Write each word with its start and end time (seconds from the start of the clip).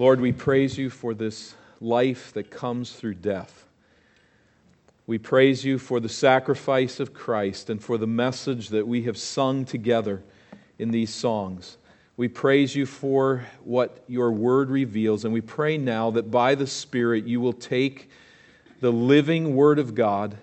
Lord, 0.00 0.20
we 0.20 0.30
praise 0.30 0.78
you 0.78 0.90
for 0.90 1.12
this 1.12 1.56
life 1.80 2.32
that 2.34 2.52
comes 2.52 2.92
through 2.92 3.14
death. 3.14 3.66
We 5.08 5.18
praise 5.18 5.64
you 5.64 5.76
for 5.76 5.98
the 5.98 6.08
sacrifice 6.08 7.00
of 7.00 7.12
Christ 7.12 7.68
and 7.68 7.82
for 7.82 7.98
the 7.98 8.06
message 8.06 8.68
that 8.68 8.86
we 8.86 9.02
have 9.02 9.18
sung 9.18 9.64
together 9.64 10.22
in 10.78 10.92
these 10.92 11.12
songs. 11.12 11.78
We 12.16 12.28
praise 12.28 12.76
you 12.76 12.86
for 12.86 13.44
what 13.64 14.04
your 14.06 14.30
word 14.30 14.70
reveals, 14.70 15.24
and 15.24 15.34
we 15.34 15.40
pray 15.40 15.76
now 15.76 16.12
that 16.12 16.30
by 16.30 16.54
the 16.54 16.68
Spirit 16.68 17.24
you 17.24 17.40
will 17.40 17.52
take 17.52 18.08
the 18.80 18.92
living 18.92 19.56
word 19.56 19.80
of 19.80 19.96
God 19.96 20.38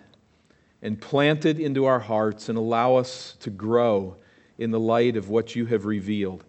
and 0.82 1.00
plant 1.00 1.46
it 1.46 1.62
into 1.62 1.86
our 1.86 2.00
hearts 2.00 2.50
and 2.50 2.58
allow 2.58 2.96
us 2.96 3.38
to 3.40 3.50
grow 3.50 4.18
in 4.58 4.72
the 4.72 4.80
light 4.82 5.16
of 5.16 5.30
what 5.30 5.56
you 5.56 5.66
have 5.68 5.86
revealed. 5.86 6.44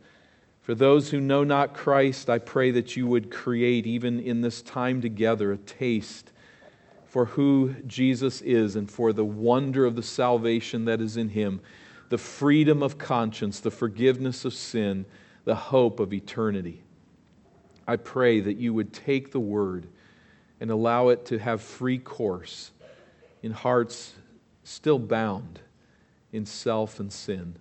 For 0.66 0.74
those 0.74 1.10
who 1.10 1.20
know 1.20 1.44
not 1.44 1.74
Christ, 1.74 2.28
I 2.28 2.40
pray 2.40 2.72
that 2.72 2.96
you 2.96 3.06
would 3.06 3.30
create, 3.30 3.86
even 3.86 4.18
in 4.18 4.40
this 4.40 4.62
time 4.62 5.00
together, 5.00 5.52
a 5.52 5.58
taste 5.58 6.32
for 7.04 7.26
who 7.26 7.76
Jesus 7.86 8.40
is 8.40 8.74
and 8.74 8.90
for 8.90 9.12
the 9.12 9.24
wonder 9.24 9.86
of 9.86 9.94
the 9.94 10.02
salvation 10.02 10.86
that 10.86 11.00
is 11.00 11.16
in 11.16 11.29
him, 11.29 11.60
the 12.08 12.18
freedom 12.18 12.82
of 12.82 12.98
conscience, 12.98 13.60
the 13.60 13.71
forgiveness 13.71 14.44
of 14.44 14.52
sin, 14.52 15.07
the 15.44 15.54
hope 15.54 16.00
of 16.00 16.12
eternity. 16.12 16.82
I 17.86 17.94
pray 17.94 18.40
that 18.40 18.57
you 18.57 18.74
would 18.74 18.93
take 18.93 19.30
the 19.30 19.38
word 19.38 19.86
and 20.58 20.72
allow 20.72 21.10
it 21.10 21.26
to 21.26 21.38
have 21.38 21.62
free 21.62 21.98
course 21.98 22.72
in 23.40 23.52
hearts 23.52 24.14
still 24.64 24.98
bound 24.98 25.60
in 26.32 26.44
self 26.44 26.98
and 26.98 27.12
sin. 27.12 27.54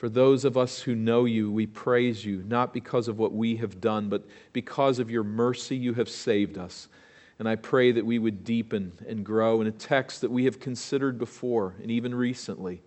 For 0.00 0.08
those 0.08 0.46
of 0.46 0.56
us 0.56 0.80
who 0.80 0.94
know 0.94 1.26
you, 1.26 1.52
we 1.52 1.66
praise 1.66 2.24
you, 2.24 2.42
not 2.46 2.72
because 2.72 3.06
of 3.06 3.18
what 3.18 3.34
we 3.34 3.56
have 3.56 3.82
done, 3.82 4.08
but 4.08 4.24
because 4.54 4.98
of 4.98 5.10
your 5.10 5.22
mercy, 5.22 5.76
you 5.76 5.92
have 5.92 6.08
saved 6.08 6.56
us. 6.56 6.88
And 7.38 7.46
I 7.46 7.56
pray 7.56 7.92
that 7.92 8.06
we 8.06 8.18
would 8.18 8.42
deepen 8.42 8.92
and 9.06 9.26
grow 9.26 9.60
in 9.60 9.66
a 9.66 9.70
text 9.70 10.22
that 10.22 10.30
we 10.30 10.46
have 10.46 10.58
considered 10.58 11.18
before 11.18 11.74
and 11.82 11.90
even 11.90 12.14
recently, 12.14 12.80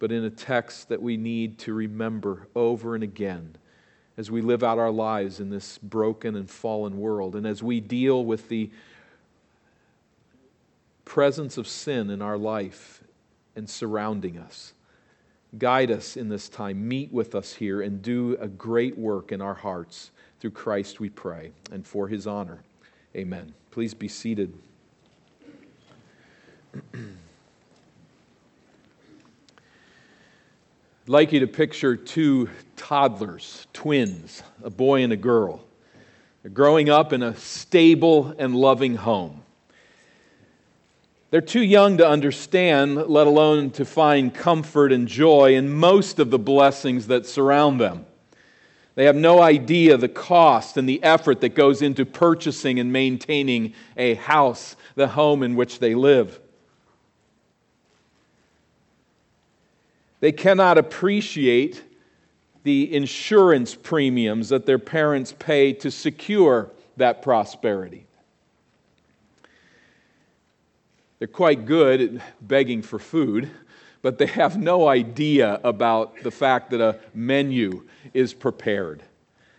but 0.00 0.10
in 0.10 0.24
a 0.24 0.30
text 0.30 0.88
that 0.88 1.00
we 1.00 1.16
need 1.16 1.56
to 1.60 1.72
remember 1.72 2.48
over 2.56 2.96
and 2.96 3.04
again 3.04 3.54
as 4.16 4.28
we 4.28 4.40
live 4.40 4.64
out 4.64 4.80
our 4.80 4.90
lives 4.90 5.38
in 5.38 5.50
this 5.50 5.78
broken 5.78 6.34
and 6.34 6.50
fallen 6.50 6.98
world, 6.98 7.36
and 7.36 7.46
as 7.46 7.62
we 7.62 7.78
deal 7.78 8.24
with 8.24 8.48
the 8.48 8.72
presence 11.04 11.58
of 11.58 11.68
sin 11.68 12.10
in 12.10 12.20
our 12.20 12.36
life 12.36 13.04
and 13.54 13.70
surrounding 13.70 14.36
us. 14.36 14.72
Guide 15.58 15.90
us 15.90 16.16
in 16.16 16.28
this 16.28 16.48
time. 16.48 16.88
Meet 16.88 17.12
with 17.12 17.34
us 17.34 17.52
here 17.52 17.82
and 17.82 18.02
do 18.02 18.36
a 18.40 18.48
great 18.48 18.98
work 18.98 19.30
in 19.30 19.40
our 19.40 19.54
hearts. 19.54 20.10
Through 20.40 20.50
Christ 20.50 21.00
we 21.00 21.08
pray, 21.08 21.52
and 21.70 21.86
for 21.86 22.08
his 22.08 22.26
honor. 22.26 22.62
Amen. 23.16 23.54
Please 23.70 23.94
be 23.94 24.08
seated. 24.08 24.52
I'd 26.74 26.82
like 31.06 31.32
you 31.32 31.40
to 31.40 31.46
picture 31.46 31.96
two 31.96 32.48
toddlers, 32.76 33.66
twins, 33.72 34.42
a 34.62 34.70
boy 34.70 35.02
and 35.02 35.12
a 35.12 35.16
girl. 35.16 35.64
Growing 36.52 36.90
up 36.90 37.12
in 37.12 37.22
a 37.22 37.34
stable 37.36 38.34
and 38.38 38.54
loving 38.54 38.96
home. 38.96 39.43
They're 41.34 41.40
too 41.40 41.64
young 41.64 41.96
to 41.96 42.06
understand, 42.06 42.94
let 42.94 43.26
alone 43.26 43.70
to 43.72 43.84
find 43.84 44.32
comfort 44.32 44.92
and 44.92 45.08
joy 45.08 45.56
in 45.56 45.68
most 45.68 46.20
of 46.20 46.30
the 46.30 46.38
blessings 46.38 47.08
that 47.08 47.26
surround 47.26 47.80
them. 47.80 48.06
They 48.94 49.06
have 49.06 49.16
no 49.16 49.42
idea 49.42 49.96
the 49.96 50.08
cost 50.08 50.76
and 50.76 50.88
the 50.88 51.02
effort 51.02 51.40
that 51.40 51.56
goes 51.56 51.82
into 51.82 52.06
purchasing 52.06 52.78
and 52.78 52.92
maintaining 52.92 53.74
a 53.96 54.14
house, 54.14 54.76
the 54.94 55.08
home 55.08 55.42
in 55.42 55.56
which 55.56 55.80
they 55.80 55.96
live. 55.96 56.38
They 60.20 60.30
cannot 60.30 60.78
appreciate 60.78 61.82
the 62.62 62.94
insurance 62.94 63.74
premiums 63.74 64.50
that 64.50 64.66
their 64.66 64.78
parents 64.78 65.34
pay 65.36 65.72
to 65.72 65.90
secure 65.90 66.70
that 66.96 67.22
prosperity. 67.22 68.06
They're 71.18 71.28
quite 71.28 71.64
good 71.64 72.00
at 72.00 72.46
begging 72.46 72.82
for 72.82 72.98
food, 72.98 73.50
but 74.02 74.18
they 74.18 74.26
have 74.26 74.58
no 74.58 74.88
idea 74.88 75.60
about 75.64 76.22
the 76.22 76.30
fact 76.30 76.70
that 76.70 76.80
a 76.80 76.98
menu 77.14 77.84
is 78.12 78.34
prepared, 78.34 79.02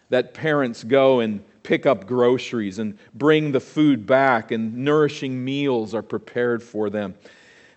that 0.09 0.33
parents 0.33 0.83
go 0.83 1.21
and 1.21 1.43
pick 1.63 1.85
up 1.85 2.05
groceries 2.05 2.77
and 2.77 2.97
bring 3.15 3.51
the 3.51 3.59
food 3.59 4.05
back, 4.05 4.51
and 4.51 4.75
nourishing 4.77 5.43
meals 5.43 5.95
are 5.95 6.03
prepared 6.03 6.61
for 6.61 6.89
them. 6.89 7.15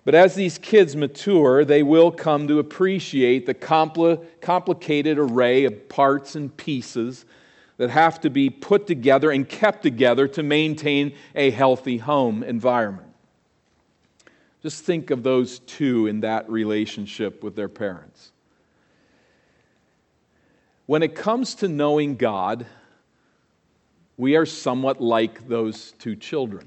But 0.04 0.14
as 0.14 0.34
these 0.34 0.58
kids 0.58 0.94
mature, 0.96 1.64
they 1.64 1.82
will 1.82 2.10
come 2.10 2.48
to 2.48 2.58
appreciate 2.58 3.46
the 3.46 3.54
compl- 3.54 4.24
complicated 4.40 5.18
array 5.18 5.64
of 5.64 5.88
parts 5.88 6.34
and 6.34 6.54
pieces 6.56 7.24
that 7.78 7.90
have 7.90 8.20
to 8.22 8.30
be 8.30 8.50
put 8.50 8.86
together 8.86 9.30
and 9.30 9.48
kept 9.48 9.82
together 9.82 10.28
to 10.28 10.42
maintain 10.42 11.14
a 11.34 11.50
healthy 11.50 11.98
home 11.98 12.42
environment. 12.42 13.07
Just 14.62 14.84
think 14.84 15.10
of 15.10 15.22
those 15.22 15.60
two 15.60 16.06
in 16.06 16.20
that 16.20 16.48
relationship 16.50 17.42
with 17.42 17.54
their 17.54 17.68
parents. 17.68 18.32
When 20.86 21.02
it 21.02 21.14
comes 21.14 21.56
to 21.56 21.68
knowing 21.68 22.16
God, 22.16 22.66
we 24.16 24.36
are 24.36 24.46
somewhat 24.46 25.00
like 25.00 25.46
those 25.46 25.92
two 25.98 26.16
children. 26.16 26.66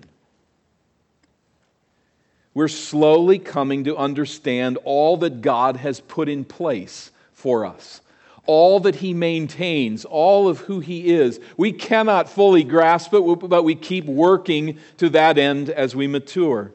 We're 2.54 2.68
slowly 2.68 3.40
coming 3.40 3.86
to 3.86 3.98
understand 3.98 4.78
all 4.84 5.18
that 5.18 5.42
God 5.42 5.78
has 5.78 6.00
put 6.00 6.30
in 6.30 6.46
place 6.46 7.12
for 7.34 7.66
us, 7.66 8.02
all 8.46 8.80
that 8.82 8.96
He 8.96 9.14
maintains, 9.14 10.06
all 10.06 10.48
of 10.48 10.60
who 10.60 10.80
He 10.80 11.10
is. 11.10 11.40
We 11.58 11.72
cannot 11.72 12.30
fully 12.30 12.64
grasp 12.64 13.14
it, 13.14 13.22
but 13.22 13.64
we 13.64 13.76
keep 13.76 14.06
working 14.06 14.80
to 14.98 15.10
that 15.10 15.38
end 15.38 15.70
as 15.70 15.96
we 15.96 16.08
mature. 16.08 16.74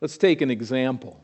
Let's 0.00 0.16
take 0.16 0.40
an 0.40 0.50
example. 0.50 1.20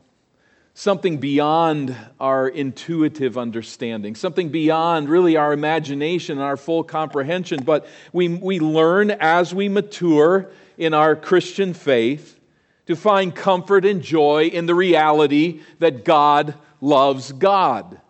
Something 0.73 1.17
beyond 1.17 1.95
our 2.19 2.49
intuitive 2.49 3.37
understanding, 3.37 4.15
something 4.15 4.49
beyond 4.49 5.07
really 5.07 5.37
our 5.37 5.53
imagination 5.53 6.37
and 6.37 6.43
our 6.43 6.57
full 6.57 6.83
comprehension. 6.83 7.63
But 7.63 7.87
we, 8.11 8.27
we 8.27 8.59
learn 8.59 9.11
as 9.11 9.55
we 9.55 9.69
mature 9.69 10.51
in 10.77 10.93
our 10.93 11.15
Christian 11.15 11.73
faith 11.73 12.37
to 12.87 12.95
find 12.97 13.33
comfort 13.33 13.85
and 13.85 14.01
joy 14.01 14.47
in 14.47 14.65
the 14.65 14.75
reality 14.75 15.61
that 15.79 16.03
God 16.03 16.55
loves 16.81 17.31
God. 17.31 18.01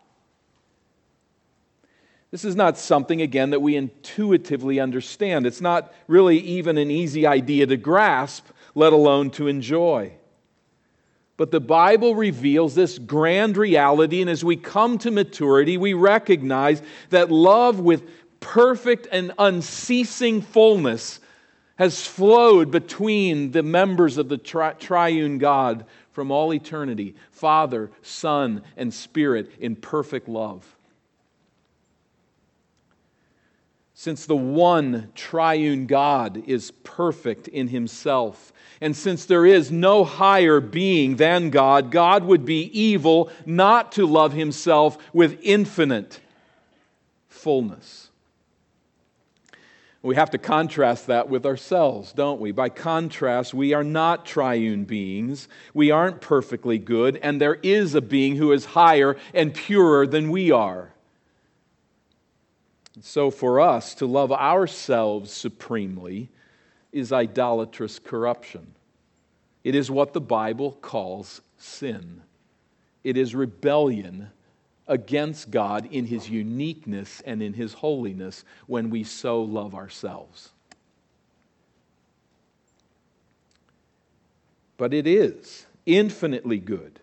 This 2.32 2.44
is 2.44 2.56
not 2.56 2.78
something, 2.78 3.22
again, 3.22 3.52
that 3.52 3.62
we 3.62 3.76
intuitively 3.76 4.80
understand. 4.80 5.46
It's 5.46 5.62
not 5.62 5.94
really 6.08 6.40
even 6.40 6.80
an 6.80 6.90
easy 6.90 7.28
idea 7.28 7.68
to 7.68 7.78
grasp, 7.78 8.47
let 8.74 8.92
alone 8.92 9.30
to 9.32 9.47
enjoy. 9.47 10.12
But 11.38 11.51
the 11.51 11.59
Bible 11.59 12.16
reveals 12.16 12.75
this 12.75 12.97
grand 12.97 13.57
reality, 13.57 14.22
and 14.22 14.29
as 14.29 14.44
we 14.44 14.56
come 14.56 14.97
to 15.00 15.12
maturity, 15.12 15.78
we 15.78 15.94
recognize 15.94 16.81
that 17.09 17.29
love 17.31 17.79
with 17.79 18.03
perfect 18.40 19.07
and 19.12 19.34
unceasing 19.38 20.41
fullness 20.41 21.19
has 21.78 22.06
flowed 22.07 22.72
between 22.72 23.51
the 23.51 23.63
members 23.63 24.18
of 24.18 24.29
the 24.29 24.38
tri- 24.38 24.73
triune 24.73 25.38
God 25.38 25.85
from 26.12 26.31
all 26.31 26.53
eternity 26.53 27.16
Father, 27.31 27.91
Son, 28.02 28.63
and 28.78 28.94
Spirit 28.94 29.52
in 29.59 29.75
perfect 29.75 30.29
love. 30.29 30.75
Since 33.93 34.26
the 34.26 34.35
one 34.35 35.11
triune 35.16 35.85
God 35.85 36.43
is 36.47 36.72
perfect 36.72 37.47
in 37.49 37.67
himself, 37.67 38.53
and 38.81 38.95
since 38.95 39.25
there 39.25 39.45
is 39.45 39.72
no 39.72 40.03
higher 40.03 40.59
being 40.59 41.16
than 41.16 41.49
God, 41.49 41.91
God 41.91 42.23
would 42.23 42.45
be 42.45 42.63
evil 42.77 43.29
not 43.45 43.93
to 43.93 44.05
love 44.05 44.33
himself 44.33 44.97
with 45.13 45.39
infinite 45.41 46.19
fullness. 47.29 48.09
We 50.05 50.16
have 50.16 50.29
to 50.31 50.37
contrast 50.37 51.07
that 51.07 51.29
with 51.29 51.47
ourselves, 51.47 52.13
don't 52.13 52.39
we? 52.39 52.51
By 52.51 52.69
contrast, 52.69 53.55
we 53.55 53.73
are 53.73 53.83
not 53.83 54.23
triune 54.23 54.83
beings. 54.83 55.47
We 55.73 55.89
aren't 55.89 56.22
perfectly 56.22 56.77
good, 56.77 57.17
and 57.17 57.41
there 57.41 57.55
is 57.55 57.95
a 57.95 58.01
being 58.01 58.35
who 58.35 58.51
is 58.51 58.66
higher 58.66 59.17
and 59.33 59.51
purer 59.51 60.05
than 60.05 60.29
we 60.29 60.51
are. 60.51 60.93
So, 63.01 63.31
for 63.31 63.59
us 63.59 63.95
to 63.95 64.05
love 64.05 64.31
ourselves 64.31 65.31
supremely 65.31 66.29
is 66.96 67.12
idolatrous 67.12 68.00
corruption. 68.00 68.74
It 69.66 69.76
is 69.76 69.92
what 69.92 70.14
the 70.14 70.22
Bible 70.22 70.72
calls 70.82 71.42
sin. 71.58 72.22
It 73.03 73.18
is 73.18 73.36
rebellion 73.36 74.32
against 74.88 75.52
God 75.52 75.88
in 75.92 76.06
his 76.06 76.30
uniqueness 76.30 77.22
and 77.26 77.44
in 77.44 77.53
his 77.53 77.74
holiness 77.74 78.46
when 78.66 78.90
we 78.90 79.03
so 79.03 79.42
love 79.42 79.76
ourselves. 79.76 80.52
But 84.78 84.94
it 84.94 85.06
is 85.06 85.66
infinitely 85.86 86.59
good 86.59 87.02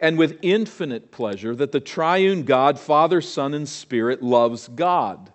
and 0.00 0.16
with 0.16 0.38
infinite 0.40 1.10
pleasure 1.10 1.54
that 1.54 1.72
the 1.72 1.80
triune 1.80 2.44
God, 2.44 2.80
Father, 2.80 3.20
Son, 3.20 3.52
and 3.52 3.68
Spirit, 3.68 4.22
loves 4.22 4.68
God. 4.68 5.30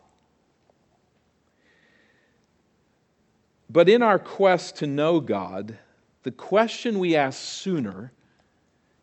But 3.70 3.88
in 3.88 4.02
our 4.02 4.18
quest 4.18 4.78
to 4.78 4.88
know 4.88 5.20
God, 5.20 5.78
the 6.24 6.32
question 6.32 7.00
we 7.00 7.16
ask 7.16 7.40
sooner 7.40 8.12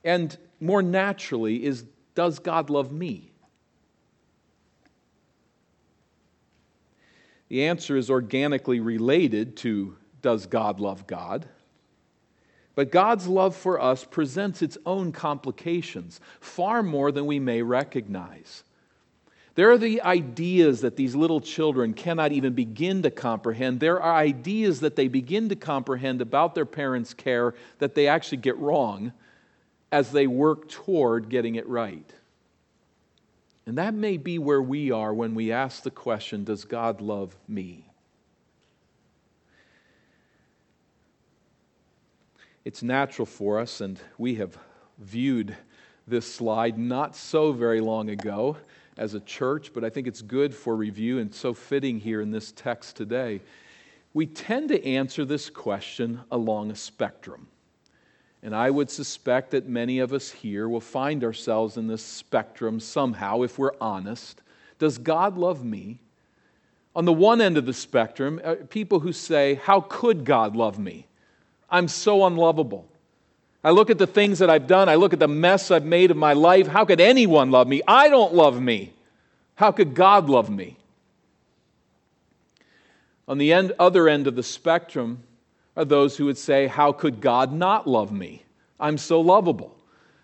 and 0.04 0.36
more 0.60 0.82
naturally 0.82 1.64
is 1.64 1.84
Does 2.14 2.38
God 2.38 2.70
love 2.70 2.90
me? 2.90 3.30
The 7.48 7.64
answer 7.64 7.96
is 7.96 8.10
organically 8.10 8.80
related 8.80 9.56
to 9.58 9.96
Does 10.20 10.46
God 10.46 10.80
love 10.80 11.06
God? 11.06 11.48
But 12.74 12.90
God's 12.90 13.26
love 13.26 13.56
for 13.56 13.80
us 13.80 14.04
presents 14.04 14.60
its 14.62 14.76
own 14.84 15.10
complications, 15.10 16.20
far 16.40 16.82
more 16.82 17.10
than 17.10 17.24
we 17.24 17.38
may 17.38 17.62
recognize. 17.62 18.64
There 19.56 19.70
are 19.70 19.78
the 19.78 20.02
ideas 20.02 20.82
that 20.82 20.96
these 20.96 21.16
little 21.16 21.40
children 21.40 21.94
cannot 21.94 22.30
even 22.30 22.52
begin 22.52 23.02
to 23.02 23.10
comprehend. 23.10 23.80
There 23.80 24.00
are 24.00 24.14
ideas 24.14 24.80
that 24.80 24.96
they 24.96 25.08
begin 25.08 25.48
to 25.48 25.56
comprehend 25.56 26.20
about 26.20 26.54
their 26.54 26.66
parents' 26.66 27.14
care 27.14 27.54
that 27.78 27.94
they 27.94 28.06
actually 28.06 28.38
get 28.38 28.58
wrong 28.58 29.14
as 29.90 30.12
they 30.12 30.26
work 30.26 30.68
toward 30.68 31.30
getting 31.30 31.54
it 31.54 31.66
right. 31.66 32.12
And 33.64 33.78
that 33.78 33.94
may 33.94 34.18
be 34.18 34.38
where 34.38 34.60
we 34.60 34.90
are 34.90 35.14
when 35.14 35.34
we 35.34 35.52
ask 35.52 35.82
the 35.82 35.90
question 35.90 36.44
Does 36.44 36.66
God 36.66 37.00
love 37.00 37.34
me? 37.48 37.86
It's 42.62 42.82
natural 42.82 43.24
for 43.24 43.58
us, 43.58 43.80
and 43.80 43.98
we 44.18 44.34
have 44.34 44.58
viewed 44.98 45.56
this 46.06 46.30
slide 46.30 46.76
not 46.76 47.16
so 47.16 47.52
very 47.52 47.80
long 47.80 48.10
ago 48.10 48.58
as 48.96 49.14
a 49.14 49.20
church, 49.20 49.72
but 49.74 49.84
I 49.84 49.90
think 49.90 50.06
it's 50.06 50.22
good 50.22 50.54
for 50.54 50.74
review 50.74 51.18
and 51.18 51.34
so 51.34 51.52
fitting 51.52 52.00
here 52.00 52.20
in 52.20 52.30
this 52.30 52.52
text 52.52 52.96
today. 52.96 53.40
We 54.14 54.26
tend 54.26 54.70
to 54.70 54.84
answer 54.84 55.24
this 55.24 55.50
question 55.50 56.20
along 56.30 56.70
a 56.70 56.76
spectrum. 56.76 57.48
And 58.42 58.54
I 58.54 58.70
would 58.70 58.90
suspect 58.90 59.50
that 59.50 59.68
many 59.68 59.98
of 59.98 60.12
us 60.12 60.30
here 60.30 60.68
will 60.68 60.80
find 60.80 61.24
ourselves 61.24 61.76
in 61.76 61.86
this 61.86 62.02
spectrum 62.02 62.80
somehow, 62.80 63.42
if 63.42 63.58
we're 63.58 63.76
honest. 63.80 64.40
Does 64.78 64.98
God 64.98 65.36
love 65.36 65.64
me? 65.64 65.98
On 66.94 67.04
the 67.04 67.12
one 67.12 67.40
end 67.40 67.58
of 67.58 67.66
the 67.66 67.74
spectrum, 67.74 68.40
uh, 68.42 68.54
people 68.70 69.00
who 69.00 69.12
say, 69.12 69.54
How 69.54 69.80
could 69.82 70.24
God 70.24 70.56
love 70.56 70.78
me? 70.78 71.06
I'm 71.68 71.88
so 71.88 72.24
unlovable. 72.24 72.88
I 73.66 73.70
look 73.70 73.90
at 73.90 73.98
the 73.98 74.06
things 74.06 74.38
that 74.38 74.48
I've 74.48 74.68
done. 74.68 74.88
I 74.88 74.94
look 74.94 75.12
at 75.12 75.18
the 75.18 75.26
mess 75.26 75.72
I've 75.72 75.84
made 75.84 76.12
of 76.12 76.16
my 76.16 76.34
life. 76.34 76.68
How 76.68 76.84
could 76.84 77.00
anyone 77.00 77.50
love 77.50 77.66
me? 77.66 77.82
I 77.88 78.08
don't 78.08 78.32
love 78.32 78.60
me. 78.60 78.92
How 79.56 79.72
could 79.72 79.92
God 79.92 80.28
love 80.28 80.48
me? 80.48 80.76
On 83.26 83.38
the 83.38 83.52
end, 83.52 83.72
other 83.76 84.08
end 84.08 84.28
of 84.28 84.36
the 84.36 84.44
spectrum 84.44 85.24
are 85.76 85.84
those 85.84 86.16
who 86.16 86.26
would 86.26 86.38
say, 86.38 86.68
How 86.68 86.92
could 86.92 87.20
God 87.20 87.52
not 87.52 87.88
love 87.88 88.12
me? 88.12 88.44
I'm 88.78 88.98
so 88.98 89.20
lovable. 89.20 89.76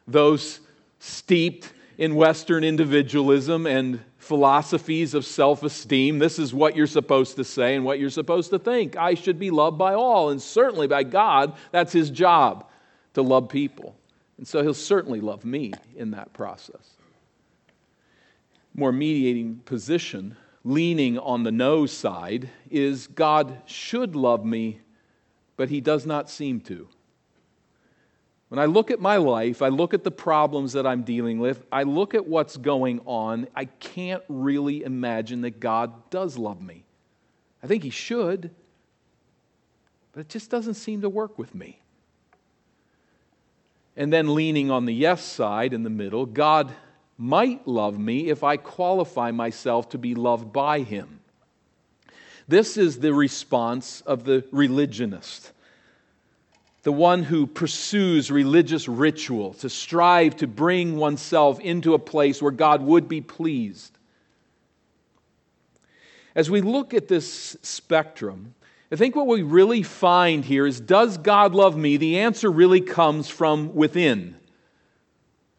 Those 0.07 0.61
steeped 1.01 1.73
in 1.99 2.15
Western 2.15 2.63
individualism 2.63 3.67
and 3.67 3.99
philosophies 4.19 5.15
of 5.15 5.27
self 5.27 5.65
esteem. 5.65 6.21
This 6.21 6.39
is 6.39 6.55
what 6.55 6.77
you're 6.77 6.87
supposed 6.87 7.35
to 7.35 7.43
say 7.45 7.75
and 7.75 7.85
what 7.85 7.99
you're 7.99 8.09
supposed 8.09 8.51
to 8.51 8.61
think. 8.61 8.97
I 8.97 9.15
should 9.15 9.41
be 9.41 9.51
loved 9.51 9.79
by 9.79 9.95
all, 9.95 10.31
and 10.31 10.41
certainly 10.41 10.87
by 10.87 11.03
God. 11.03 11.55
That's 11.73 11.93
his 11.93 12.09
job 12.09 12.69
to 13.15 13.23
love 13.23 13.49
people. 13.49 13.97
And 14.39 14.47
so 14.47 14.63
he'll 14.63 14.75
certainly 14.75 15.21
love 15.21 15.45
me 15.45 15.73
in 15.97 16.11
that 16.13 16.33
process. 16.33 16.97
More 18.75 18.93
mediating 18.93 19.57
position, 19.65 20.37
leaning 20.65 21.19
on 21.19 21.43
the 21.43 21.53
no 21.53 21.87
side, 21.87 22.49
is 22.71 23.07
God 23.07 23.63
should 23.67 24.17
love 24.17 24.45
me, 24.45 24.81
but 25.57 25.69
he 25.69 25.81
does 25.81 26.07
not 26.07 26.31
seem 26.31 26.61
to. 26.63 26.89
When 28.49 28.59
I 28.59 28.67
look 28.67 28.91
at 28.91 29.01
my 29.01 29.17
life, 29.17 29.63
I 29.63 29.69
look 29.69 29.95
at 29.95 30.05
the 30.05 30.11
problems 30.11 30.73
that 30.75 30.87
I'm 30.87 31.03
dealing 31.05 31.39
with, 31.39 31.65
I 31.71 31.85
look 31.85 32.15
at 32.15 32.27
what's 32.27 32.57
going 32.57 33.01
on, 33.07 33.47
I 33.55 33.67
can't 33.67 34.23
really 34.29 34.83
imagine 34.83 35.43
that 35.43 35.61
God 35.61 36.11
does 36.11 36.37
love 36.37 36.61
me. 36.61 36.85
I 37.63 37.67
think 37.67 37.83
He 37.83 37.91
should, 37.91 38.51
but 40.13 40.21
it 40.21 40.29
just 40.29 40.51
doesn't 40.51 40.75
seem 40.75 41.01
to 41.03 41.09
work 41.09 41.39
with 41.39 41.55
me. 41.55 41.82
And 43.97 44.13
then 44.13 44.35
leaning 44.35 44.71
on 44.71 44.87
the 44.87 44.95
yes 44.95 45.23
side 45.23 45.73
in 45.73 45.83
the 45.83 45.91
middle, 45.91 46.27
God 46.27 46.73
might 47.19 47.67
love 47.67 47.99
me 47.99 48.31
if 48.31 48.43
I 48.43 48.57
qualify 48.57 49.31
myself 49.31 49.91
to 49.91 49.99
be 49.99 50.15
loved 50.15 50.53
by 50.53 50.81
Him. 50.81 51.21
This 52.49 52.77
is 52.77 52.99
the 52.99 53.15
response 53.15 54.01
of 54.03 54.25
the 54.25 54.45
religionist 54.51 55.53
the 56.83 56.93
one 56.93 57.23
who 57.23 57.47
pursues 57.47 58.31
religious 58.31 58.89
ritual 58.89 59.55
to 59.55 59.69
strive 59.69 60.37
to 60.37 60.47
bring 60.47 60.97
oneself 60.97 61.61
into 61.61 61.95
a 61.95 61.99
place 61.99 62.43
where 62.43 62.51
God 62.51 62.83
would 62.83 63.09
be 63.09 63.21
pleased. 63.21 63.97
As 66.35 66.51
we 66.51 66.61
look 66.61 66.93
at 66.93 67.09
this 67.09 67.57
spectrum, 67.63 68.55
I 68.93 68.97
think 68.97 69.17
what 69.17 69.27
we 69.27 69.43
really 69.43 69.83
find 69.83 70.45
here 70.45 70.67
is 70.67 70.79
Does 70.79 71.17
God 71.17 71.55
love 71.55 71.77
me? 71.77 71.97
The 71.97 72.19
answer 72.19 72.53
really 72.53 72.83
comes 72.83 73.27
from 73.27 73.75
within. 73.75 74.37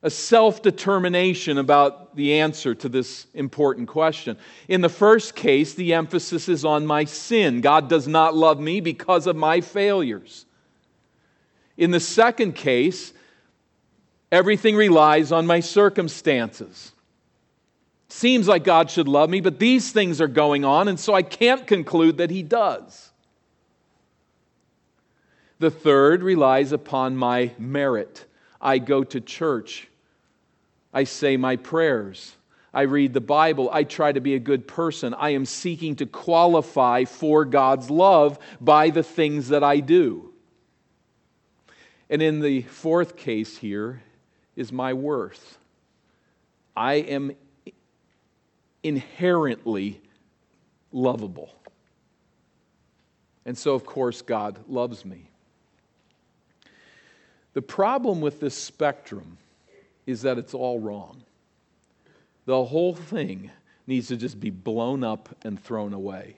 A 0.04 0.12
self 0.12 0.62
determination 0.62 1.58
about 1.58 2.16
the 2.16 2.36
answer 2.42 2.76
to 2.76 2.90
this 2.90 3.26
important 3.34 3.88
question. 3.88 4.38
In 4.68 4.82
the 4.82 4.90
first 4.90 5.34
case, 5.34 5.74
the 5.74 5.96
emphasis 5.96 6.48
is 6.48 6.64
on 6.64 6.86
my 6.86 7.06
sin. 7.06 7.62
God 7.62 7.90
does 7.90 8.08
not 8.08 8.36
love 8.36 8.60
me 8.60 8.82
because 8.82 9.26
of 9.26 9.36
my 9.36 9.62
failures. 9.62 10.46
In 11.76 11.90
the 11.90 12.00
second 12.00 12.54
case, 12.54 13.14
everything 14.32 14.76
relies 14.76 15.32
on 15.32 15.48
my 15.48 15.60
circumstances. 15.60 16.92
Seems 18.10 18.48
like 18.48 18.64
God 18.64 18.92
should 18.92 19.08
love 19.08 19.32
me, 19.32 19.42
but 19.42 19.58
these 19.58 19.92
things 19.92 20.22
are 20.22 20.28
going 20.28 20.66
on, 20.66 20.88
and 20.88 21.00
so 21.00 21.16
I 21.16 21.24
can't 21.24 21.66
conclude 21.66 22.18
that 22.18 22.30
He 22.30 22.44
does. 22.44 23.10
The 25.64 25.72
third 25.72 26.24
relies 26.24 26.74
upon 26.74 27.16
my 27.16 27.54
merit. 27.58 28.26
I 28.60 28.80
go 28.80 29.02
to 29.06 29.22
church, 29.22 29.88
I 30.94 31.06
say 31.06 31.38
my 31.38 31.56
prayers. 31.56 32.36
I 32.74 32.82
read 32.82 33.14
the 33.14 33.22
Bible. 33.22 33.70
I 33.72 33.86
try 33.86 34.12
to 34.12 34.20
be 34.20 34.36
a 34.36 34.40
good 34.40 34.68
person. 34.68 35.14
I 35.14 35.30
am 35.30 35.46
seeking 35.46 35.96
to 35.96 36.06
qualify 36.06 37.06
for 37.06 37.46
God's 37.46 37.90
love 37.90 38.40
by 38.60 38.90
the 38.90 39.04
things 39.04 39.48
that 39.50 39.64
I 39.64 39.80
do. 39.80 40.34
And 42.10 42.22
in 42.22 42.42
the 42.42 42.64
fourth 42.64 43.16
case 43.16 43.58
here 43.58 44.04
is 44.58 44.70
my 44.74 44.92
worth. 44.92 45.60
I 46.76 46.96
am 46.96 47.38
inherently 48.84 50.02
lovable. 50.92 51.56
And 53.46 53.58
so, 53.58 53.76
of 53.76 53.86
course, 53.86 54.22
God 54.22 54.60
loves 54.68 55.06
me. 55.06 55.30
The 57.54 57.62
problem 57.62 58.22
with 58.22 58.40
this 58.40 58.56
spectrum 58.56 59.38
is 60.06 60.24
that 60.24 60.38
it's 60.38 60.54
all 60.54 60.80
wrong. 60.80 61.24
The 62.46 62.66
whole 62.66 62.96
thing 62.96 63.52
needs 63.88 64.08
to 64.08 64.18
just 64.18 64.40
be 64.40 64.50
blown 64.50 65.04
up 65.04 65.30
and 65.44 65.62
thrown 65.62 65.94
away. 65.94 66.36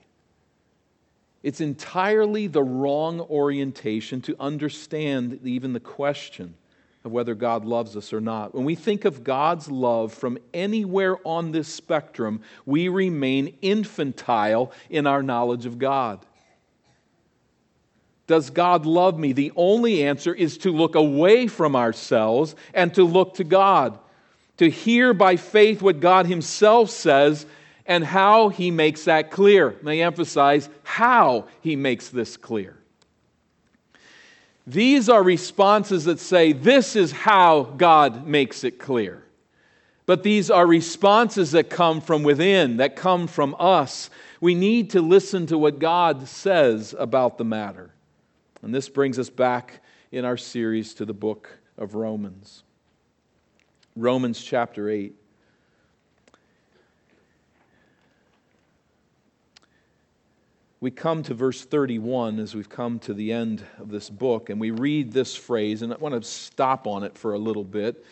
It's 1.42 1.62
entirely 1.62 2.48
the 2.48 2.64
wrong 2.64 3.22
orientation 3.22 4.22
to 4.22 4.36
understand 4.40 5.40
even 5.44 5.74
the 5.74 5.80
question 5.80 6.56
of 7.04 7.12
whether 7.12 7.36
God 7.36 7.66
loves 7.66 7.96
us 7.96 8.12
or 8.12 8.20
not. 8.20 8.56
When 8.56 8.66
we 8.66 8.74
think 8.74 9.06
of 9.06 9.24
God's 9.24 9.70
love 9.70 10.12
from 10.12 10.40
anywhere 10.56 11.18
on 11.24 11.52
this 11.52 11.68
spectrum, 11.68 12.42
we 12.66 12.90
remain 12.90 13.58
infantile 13.62 14.72
in 14.90 15.06
our 15.06 15.22
knowledge 15.22 15.68
of 15.68 15.78
God. 15.78 16.26
Does 18.28 18.50
God 18.50 18.86
love 18.86 19.20
me? 19.20 19.34
The 19.34 19.52
only 19.56 20.04
answer 20.04 20.34
is 20.34 20.58
to 20.60 20.72
look 20.72 20.96
away 20.96 21.48
from 21.48 21.76
ourselves 21.76 22.56
and 22.74 22.94
to 22.96 23.04
look 23.04 23.36
to 23.36 23.44
God, 23.44 24.00
to 24.58 24.70
hear 24.70 25.14
by 25.14 25.36
faith 25.36 25.82
what 25.82 26.00
God 26.00 26.26
Himself 26.26 26.90
says 26.90 27.46
and 27.86 28.04
how 28.04 28.50
he 28.50 28.72
makes 28.72 29.06
that 29.06 29.32
clear. 29.32 29.76
May 29.82 30.02
emphasize 30.02 30.70
how 30.84 31.46
he 31.62 31.76
makes 31.76 32.10
this 32.10 32.38
clear. 32.38 32.78
These 34.68 35.10
are 35.10 35.22
responses 35.22 36.06
that 36.06 36.20
say, 36.20 36.52
This 36.52 36.96
is 36.96 37.12
how 37.12 37.64
God 37.64 38.26
makes 38.26 38.64
it 38.64 38.80
clear. 38.80 39.24
But 40.08 40.24
these 40.24 40.50
are 40.52 40.66
responses 40.66 41.52
that 41.52 41.70
come 41.70 42.02
from 42.02 42.24
within, 42.24 42.78
that 42.78 42.96
come 42.96 43.28
from 43.28 43.56
us. 43.60 44.10
We 44.40 44.54
need 44.56 44.92
to 44.92 45.02
listen 45.02 45.48
to 45.48 45.58
what 45.58 45.80
God 45.80 46.28
says 46.28 46.96
about 46.98 47.38
the 47.38 47.46
matter. 47.46 47.92
And 48.62 48.74
this 48.74 48.90
brings 48.90 49.20
us 49.20 49.30
back 49.30 49.82
in 50.12 50.26
our 50.26 50.38
series 50.38 50.94
to 50.96 51.06
the 51.06 51.14
book 51.14 51.60
of 51.78 51.96
Romans. 51.96 52.64
Romans 53.96 54.42
chapter 54.42 54.90
8. 54.90 55.16
we 60.86 60.92
come 60.92 61.24
to 61.24 61.34
verse 61.34 61.66
31 61.66 62.38
as 62.38 62.54
we've 62.54 62.70
come 62.70 63.00
to 63.00 63.12
the 63.12 63.32
end 63.32 63.64
of 63.80 63.90
this 63.90 64.08
book, 64.08 64.52
and 64.52 64.62
we 64.62 64.70
read 64.70 65.12
this 65.12 65.36
phrase, 65.36 65.82
and 65.82 65.92
I 65.92 65.98
want 65.98 66.14
to 66.14 66.22
stop 66.30 66.86
on 66.86 67.04
it 67.04 67.18
for 67.18 67.34
a 67.34 67.40
little 67.40 67.64
bit 67.64 68.06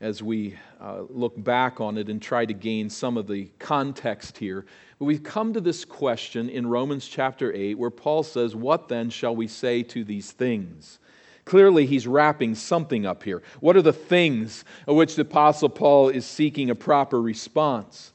as 0.00 0.22
we 0.22 0.56
uh, 0.80 1.02
look 1.08 1.42
back 1.42 1.80
on 1.80 1.96
it 1.96 2.08
and 2.08 2.20
try 2.20 2.44
to 2.44 2.52
gain 2.52 2.90
some 2.90 3.16
of 3.16 3.26
the 3.26 3.48
context 3.58 4.36
here. 4.38 4.66
But 4.98 5.06
we've 5.06 5.22
come 5.22 5.52
to 5.54 5.60
this 5.60 5.84
question 5.84 6.48
in 6.48 6.66
Romans 6.66 7.06
chapter 7.06 7.52
8 7.52 7.78
where 7.78 7.90
Paul 7.90 8.22
says, 8.22 8.54
What 8.54 8.88
then 8.88 9.10
shall 9.10 9.34
we 9.34 9.46
say 9.46 9.82
to 9.84 10.04
these 10.04 10.32
things? 10.32 10.98
Clearly, 11.44 11.86
he's 11.86 12.08
wrapping 12.08 12.56
something 12.56 13.06
up 13.06 13.22
here. 13.22 13.42
What 13.60 13.76
are 13.76 13.82
the 13.82 13.92
things 13.92 14.64
of 14.86 14.96
which 14.96 15.14
the 15.14 15.22
Apostle 15.22 15.68
Paul 15.68 16.08
is 16.08 16.26
seeking 16.26 16.70
a 16.70 16.74
proper 16.74 17.22
response? 17.22 18.12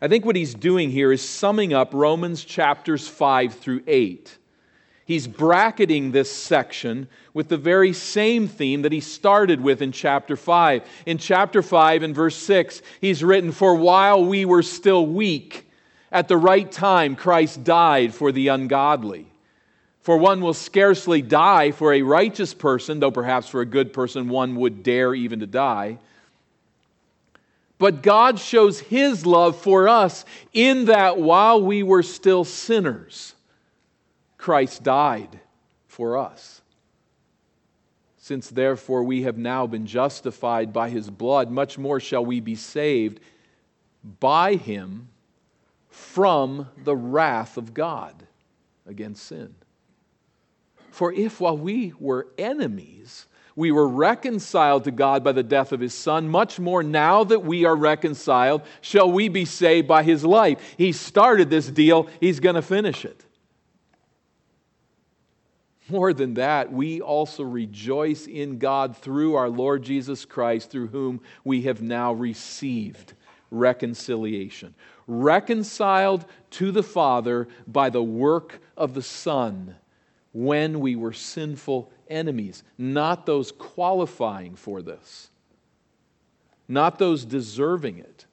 I 0.00 0.08
think 0.08 0.24
what 0.24 0.36
he's 0.36 0.54
doing 0.54 0.90
here 0.90 1.12
is 1.12 1.26
summing 1.26 1.74
up 1.74 1.92
Romans 1.92 2.44
chapters 2.44 3.06
5 3.06 3.54
through 3.54 3.84
8. 3.86 4.38
He's 5.12 5.26
bracketing 5.26 6.10
this 6.10 6.32
section 6.32 7.06
with 7.34 7.48
the 7.48 7.58
very 7.58 7.92
same 7.92 8.48
theme 8.48 8.80
that 8.80 8.92
he 8.92 9.00
started 9.00 9.60
with 9.60 9.82
in 9.82 9.92
chapter 9.92 10.36
5. 10.36 10.88
In 11.04 11.18
chapter 11.18 11.60
5 11.60 12.02
and 12.02 12.14
verse 12.14 12.34
6, 12.34 12.80
he's 12.98 13.22
written, 13.22 13.52
For 13.52 13.74
while 13.74 14.24
we 14.24 14.46
were 14.46 14.62
still 14.62 15.06
weak, 15.06 15.70
at 16.10 16.28
the 16.28 16.38
right 16.38 16.72
time 16.72 17.14
Christ 17.14 17.62
died 17.62 18.14
for 18.14 18.32
the 18.32 18.48
ungodly. 18.48 19.26
For 20.00 20.16
one 20.16 20.40
will 20.40 20.54
scarcely 20.54 21.20
die 21.20 21.72
for 21.72 21.92
a 21.92 22.00
righteous 22.00 22.54
person, 22.54 22.98
though 22.98 23.10
perhaps 23.10 23.48
for 23.48 23.60
a 23.60 23.66
good 23.66 23.92
person 23.92 24.30
one 24.30 24.56
would 24.56 24.82
dare 24.82 25.14
even 25.14 25.40
to 25.40 25.46
die. 25.46 25.98
But 27.76 28.02
God 28.02 28.38
shows 28.38 28.80
His 28.80 29.26
love 29.26 29.60
for 29.60 29.90
us 29.90 30.24
in 30.54 30.86
that 30.86 31.18
while 31.18 31.62
we 31.62 31.82
were 31.82 32.02
still 32.02 32.44
sinners, 32.44 33.34
Christ 34.42 34.82
died 34.82 35.38
for 35.86 36.18
us. 36.18 36.62
Since 38.16 38.50
therefore 38.50 39.04
we 39.04 39.22
have 39.22 39.38
now 39.38 39.68
been 39.68 39.86
justified 39.86 40.72
by 40.72 40.90
His 40.90 41.08
blood, 41.08 41.48
much 41.48 41.78
more 41.78 42.00
shall 42.00 42.24
we 42.24 42.40
be 42.40 42.56
saved 42.56 43.20
by 44.18 44.56
Him 44.56 45.10
from 45.90 46.68
the 46.82 46.96
wrath 46.96 47.56
of 47.56 47.72
God 47.72 48.26
against 48.84 49.24
sin. 49.24 49.54
For 50.90 51.12
if 51.12 51.40
while 51.40 51.56
we 51.56 51.92
were 52.00 52.26
enemies, 52.36 53.28
we 53.54 53.70
were 53.70 53.86
reconciled 53.86 54.82
to 54.84 54.90
God 54.90 55.22
by 55.22 55.30
the 55.30 55.44
death 55.44 55.70
of 55.70 55.78
his 55.78 55.94
son. 55.94 56.28
Much 56.28 56.58
more 56.58 56.82
now 56.82 57.22
that 57.22 57.44
we 57.44 57.64
are 57.64 57.76
reconciled, 57.76 58.62
shall 58.80 59.12
we 59.12 59.28
be 59.28 59.44
saved 59.44 59.86
by 59.86 60.02
his 60.02 60.24
life. 60.24 60.74
He 60.76 60.90
started 60.90 61.48
this 61.48 61.68
deal, 61.68 62.08
he's 62.18 62.40
going 62.40 62.56
to 62.56 62.62
finish 62.62 63.04
it. 63.04 63.24
More 65.92 66.14
than 66.14 66.32
that, 66.34 66.72
we 66.72 67.02
also 67.02 67.42
rejoice 67.42 68.26
in 68.26 68.56
God 68.56 68.96
through 68.96 69.34
our 69.34 69.50
Lord 69.50 69.82
Jesus 69.82 70.24
Christ, 70.24 70.70
through 70.70 70.86
whom 70.86 71.20
we 71.44 71.60
have 71.64 71.82
now 71.82 72.14
received 72.14 73.12
reconciliation. 73.50 74.74
Reconciled 75.06 76.24
to 76.52 76.72
the 76.72 76.82
Father 76.82 77.46
by 77.66 77.90
the 77.90 78.02
work 78.02 78.62
of 78.74 78.94
the 78.94 79.02
Son 79.02 79.74
when 80.32 80.80
we 80.80 80.96
were 80.96 81.12
sinful 81.12 81.92
enemies, 82.08 82.62
not 82.78 83.26
those 83.26 83.52
qualifying 83.52 84.56
for 84.56 84.80
this, 84.80 85.28
not 86.68 86.98
those 86.98 87.26
deserving 87.26 87.98
it, 87.98 88.24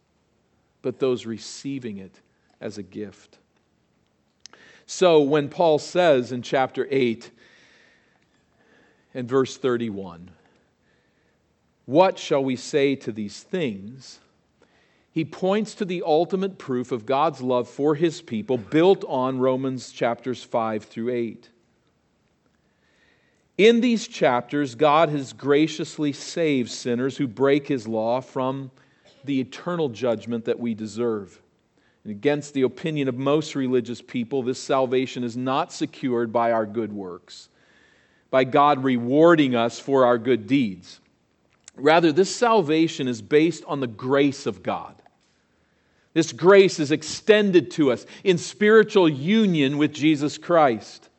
but 0.81 0.99
those 0.99 1.25
receiving 1.25 1.97
it 1.97 2.21
as 2.61 2.77
a 2.77 2.83
gift. 2.83 3.37
So 4.85 5.19
when 5.19 5.49
Paul 5.49 5.77
says 5.77 6.31
in 6.31 6.41
chapter 6.41 6.87
8 6.89 7.31
and 9.13 9.27
verse 9.27 9.57
31, 9.57 10.31
What 11.85 12.19
shall 12.19 12.43
we 12.43 12.55
say 12.55 12.95
to 12.95 13.11
these 13.11 13.41
things? 13.41 14.19
He 15.11 15.25
points 15.25 15.73
to 15.75 15.85
the 15.85 16.03
ultimate 16.05 16.57
proof 16.57 16.91
of 16.91 17.05
God's 17.05 17.41
love 17.41 17.67
for 17.67 17.95
his 17.95 18.21
people 18.21 18.57
built 18.57 19.03
on 19.07 19.39
Romans 19.39 19.91
chapters 19.91 20.43
5 20.43 20.83
through 20.83 21.09
8. 21.09 21.49
In 23.57 23.81
these 23.81 24.07
chapters, 24.07 24.75
God 24.75 25.09
has 25.09 25.33
graciously 25.33 26.13
saved 26.13 26.71
sinners 26.71 27.17
who 27.17 27.27
break 27.27 27.67
his 27.67 27.87
law 27.87 28.21
from 28.21 28.71
the 29.25 29.41
eternal 29.41 29.89
judgment 29.89 30.45
that 30.45 30.59
we 30.59 30.73
deserve. 30.73 31.41
And 32.05 32.11
against 32.11 32.53
the 32.53 32.61
opinion 32.61 33.09
of 33.09 33.17
most 33.17 33.55
religious 33.55 34.01
people, 34.01 34.43
this 34.43 34.61
salvation 34.63 35.25
is 35.25 35.35
not 35.35 35.73
secured 35.73 36.31
by 36.31 36.53
our 36.53 36.65
good 36.65 36.93
works, 36.93 37.49
by 38.31 38.43
God 38.43 38.83
rewarding 38.83 39.55
us 39.55 39.79
for 39.79 40.05
our 40.05 40.17
good 40.17 40.47
deeds. 40.47 40.99
Rather, 41.75 42.11
this 42.11 42.33
salvation 42.35 43.07
is 43.07 43.21
based 43.21 43.63
on 43.65 43.79
the 43.79 43.87
grace 43.87 44.45
of 44.45 44.61
God. 44.61 44.95
This 46.13 46.31
grace 46.31 46.79
is 46.79 46.91
extended 46.91 47.71
to 47.71 47.91
us 47.91 48.05
in 48.23 48.37
spiritual 48.37 49.07
union 49.07 49.77
with 49.77 49.93
Jesus 49.93 50.37
Christ 50.37 51.09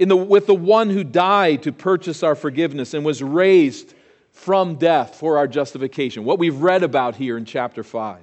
in 0.00 0.08
the, 0.08 0.16
with 0.16 0.46
the 0.46 0.54
one 0.54 0.88
who 0.88 1.04
died 1.04 1.62
to 1.64 1.72
purchase 1.72 2.22
our 2.22 2.34
forgiveness 2.34 2.94
and 2.94 3.04
was 3.04 3.22
raised 3.22 3.92
from 4.32 4.76
death 4.76 5.16
for 5.16 5.36
our 5.36 5.46
justification. 5.46 6.24
What 6.24 6.38
we've 6.38 6.56
read 6.56 6.82
about 6.82 7.16
here 7.16 7.36
in 7.36 7.44
chapter 7.44 7.84
5. 7.84 8.18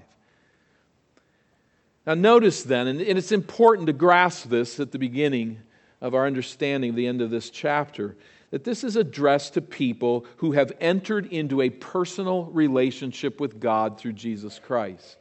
Now, 2.08 2.15
notice 2.15 2.63
then, 2.63 2.88
and 2.88 3.00
it's 3.01 3.32
important 3.32 3.86
to 3.88 3.94
grasp 3.94 4.50
this 4.50 4.79
at 4.79 4.91
the 4.91 4.98
beginning 4.98 5.60
of 6.01 6.13
our 6.13 6.25
understanding, 6.25 6.92
of 6.92 6.96
the 6.96 7.08
end 7.08 7.22
of 7.22 7.30
this 7.30 7.50
chapter, 7.50 8.16
that 8.51 8.63
this 8.63 8.84
is 8.84 8.96
addressed 8.96 9.54
to 9.56 9.62
people 9.62 10.25
who 10.38 10.54
have 10.54 10.72
entered 10.80 11.25
into 11.27 11.62
a 11.62 11.70
personal 11.70 12.46
relationship 12.46 13.39
with 13.39 13.60
God 13.60 14.00
through 14.00 14.13
Jesus 14.13 14.60
Christ. 14.60 15.18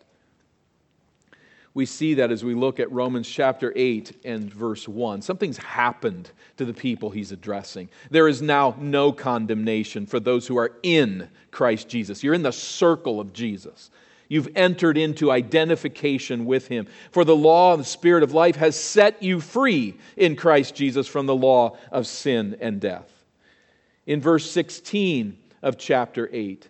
We 1.76 1.84
see 1.84 2.14
that 2.14 2.32
as 2.32 2.42
we 2.42 2.54
look 2.54 2.80
at 2.80 2.90
Romans 2.90 3.28
chapter 3.28 3.70
8 3.76 4.20
and 4.24 4.50
verse 4.50 4.88
1. 4.88 5.20
Something's 5.20 5.58
happened 5.58 6.30
to 6.56 6.64
the 6.64 6.72
people 6.72 7.10
he's 7.10 7.32
addressing. 7.32 7.90
There 8.10 8.28
is 8.28 8.40
now 8.40 8.74
no 8.78 9.12
condemnation 9.12 10.06
for 10.06 10.18
those 10.18 10.46
who 10.46 10.56
are 10.56 10.72
in 10.82 11.28
Christ 11.50 11.86
Jesus. 11.86 12.24
You're 12.24 12.32
in 12.32 12.42
the 12.42 12.50
circle 12.50 13.20
of 13.20 13.34
Jesus. 13.34 13.90
You've 14.28 14.48
entered 14.56 14.98
into 14.98 15.30
identification 15.30 16.46
with 16.46 16.68
him. 16.68 16.86
For 17.10 17.24
the 17.24 17.36
law 17.36 17.72
of 17.72 17.78
the 17.78 17.84
Spirit 17.84 18.22
of 18.22 18.32
life 18.32 18.56
has 18.56 18.78
set 18.78 19.22
you 19.22 19.40
free 19.40 19.94
in 20.16 20.36
Christ 20.36 20.74
Jesus 20.74 21.06
from 21.06 21.26
the 21.26 21.34
law 21.34 21.76
of 21.92 22.06
sin 22.06 22.56
and 22.60 22.80
death. 22.80 23.10
In 24.06 24.20
verse 24.20 24.50
16 24.50 25.36
of 25.62 25.78
chapter 25.78 26.28
8, 26.32 26.68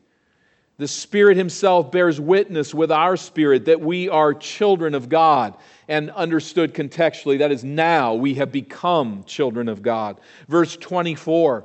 the 0.78 0.88
Spirit 0.88 1.38
Himself 1.38 1.90
bears 1.90 2.20
witness 2.20 2.74
with 2.74 2.92
our 2.92 3.16
spirit 3.16 3.64
that 3.64 3.80
we 3.80 4.08
are 4.10 4.34
children 4.34 4.94
of 4.94 5.08
God. 5.08 5.54
And 5.88 6.10
understood 6.10 6.74
contextually, 6.74 7.38
that 7.38 7.52
is 7.52 7.64
now 7.64 8.14
we 8.14 8.34
have 8.34 8.52
become 8.52 9.24
children 9.24 9.68
of 9.68 9.82
God. 9.82 10.20
Verse 10.48 10.76
24. 10.76 11.64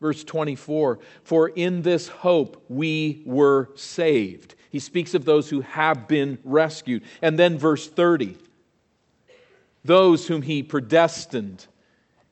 Verse 0.00 0.24
24. 0.24 0.98
For 1.22 1.48
in 1.48 1.82
this 1.82 2.08
hope 2.08 2.64
we 2.68 3.22
were 3.24 3.70
saved. 3.74 4.54
He 4.70 4.78
speaks 4.78 5.14
of 5.14 5.24
those 5.24 5.48
who 5.48 5.60
have 5.62 6.08
been 6.08 6.38
rescued. 6.44 7.04
And 7.22 7.38
then 7.38 7.58
verse 7.58 7.88
30. 7.88 8.36
Those 9.84 10.26
whom 10.26 10.42
He 10.42 10.62
predestined 10.62 11.66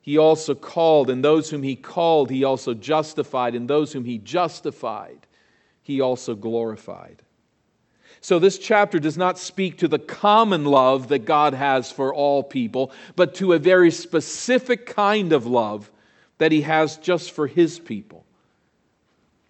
he 0.02 0.18
also 0.18 0.56
called, 0.56 1.08
and 1.08 1.24
those 1.24 1.48
whom 1.48 1.62
he 1.62 1.76
called, 1.76 2.28
he 2.28 2.42
also 2.42 2.74
justified, 2.74 3.54
and 3.54 3.70
those 3.70 3.92
whom 3.92 4.04
he 4.04 4.18
justified, 4.18 5.28
he 5.80 6.00
also 6.00 6.34
glorified. 6.34 7.22
So, 8.20 8.40
this 8.40 8.58
chapter 8.58 8.98
does 8.98 9.16
not 9.16 9.38
speak 9.38 9.78
to 9.78 9.88
the 9.88 10.00
common 10.00 10.64
love 10.64 11.08
that 11.08 11.24
God 11.24 11.54
has 11.54 11.90
for 11.90 12.12
all 12.12 12.42
people, 12.42 12.92
but 13.14 13.36
to 13.36 13.52
a 13.52 13.58
very 13.60 13.92
specific 13.92 14.86
kind 14.86 15.32
of 15.32 15.46
love 15.46 15.90
that 16.42 16.50
He 16.50 16.62
has 16.62 16.96
just 16.96 17.30
for 17.30 17.46
His 17.46 17.78
people. 17.78 18.26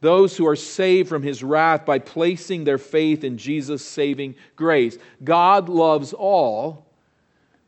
Those 0.02 0.36
who 0.36 0.46
are 0.46 0.56
saved 0.56 1.08
from 1.08 1.22
His 1.22 1.42
wrath 1.42 1.86
by 1.86 2.00
placing 2.00 2.64
their 2.64 2.76
faith 2.76 3.24
in 3.24 3.38
Jesus' 3.38 3.82
saving 3.82 4.34
grace. 4.56 4.98
God 5.24 5.70
loves 5.70 6.12
all, 6.12 6.84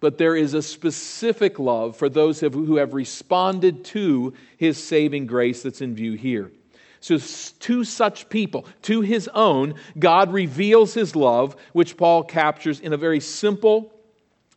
but 0.01 0.19
there 0.19 0.37
is 0.37 0.53
a 0.53 0.61
specific 0.61 1.59
love 1.59 1.97
for 1.97 2.11
those 2.11 2.39
who 2.41 2.77
have 2.77 2.93
responded 2.93 3.83
to 3.87 4.35
His 4.59 4.77
saving 4.77 5.25
grace 5.25 5.63
that's 5.63 5.81
in 5.81 5.95
view 5.95 6.13
here. 6.13 6.53
So, 7.01 7.17
to 7.17 7.85
such 7.85 8.29
people, 8.29 8.67
to 8.83 9.01
his 9.01 9.29
own, 9.29 9.75
God 9.99 10.35
reveals 10.35 10.93
his 10.93 11.17
love, 11.17 11.57
which 11.73 11.97
Paul 11.97 12.25
captures 12.25 12.81
in 12.81 12.93
a 12.93 12.99
very 12.99 13.21
simple 13.21 13.94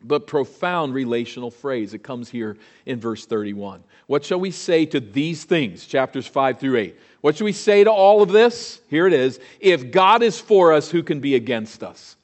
but 0.01 0.27
profound 0.27 0.94
relational 0.94 1.51
phrase. 1.51 1.94
It 1.94 2.04
comes 2.04 2.30
here 2.30 2.58
in 2.86 3.00
verse 3.00 3.25
31. 3.25 3.84
What 4.06 4.24
shall 4.24 4.39
we 4.39 4.51
say 4.51 4.86
to 4.88 5.00
these 5.00 5.44
things? 5.44 5.86
Chapters 5.86 6.27
5 6.27 6.60
through 6.60 6.77
8. 6.77 7.00
What 7.22 7.38
shall 7.38 7.46
we 7.46 7.51
say 7.51 7.84
to 7.84 7.92
all 7.92 8.22
of 8.22 8.30
this? 8.30 8.80
Here 8.89 9.08
it 9.08 9.13
is. 9.13 9.39
If 9.60 9.92
God 9.92 10.22
is 10.22 10.39
for 10.39 10.74
us, 10.74 10.92
who 10.92 11.04
can 11.04 11.20
be 11.20 11.36
against 11.36 11.84
us? 11.84 12.16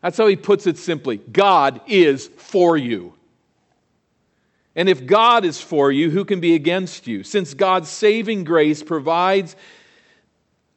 That's 0.00 0.16
how 0.16 0.28
he 0.28 0.36
puts 0.36 0.66
it 0.66 0.78
simply 0.78 1.16
God 1.16 1.80
is 1.86 2.28
for 2.28 2.76
you. 2.76 3.14
And 4.76 4.88
if 4.88 5.06
God 5.06 5.44
is 5.44 5.60
for 5.60 5.90
you, 5.90 6.10
who 6.10 6.24
can 6.24 6.38
be 6.38 6.54
against 6.54 7.08
you? 7.08 7.24
Since 7.24 7.54
God's 7.54 7.88
saving 7.88 8.44
grace 8.44 8.80
provides 8.82 9.56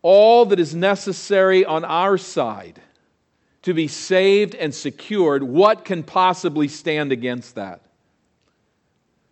all 0.02 0.46
that 0.48 0.60
is 0.60 0.74
necessary 0.74 1.64
on 1.64 1.86
our 1.86 2.18
side 2.18 2.82
to 3.64 3.74
be 3.74 3.88
saved 3.88 4.56
and 4.56 4.74
secured, 4.74 5.44
what 5.44 5.86
can 5.86 6.04
possibly 6.04 6.68
stand 6.68 7.12
against 7.12 7.56
that? 7.56 7.82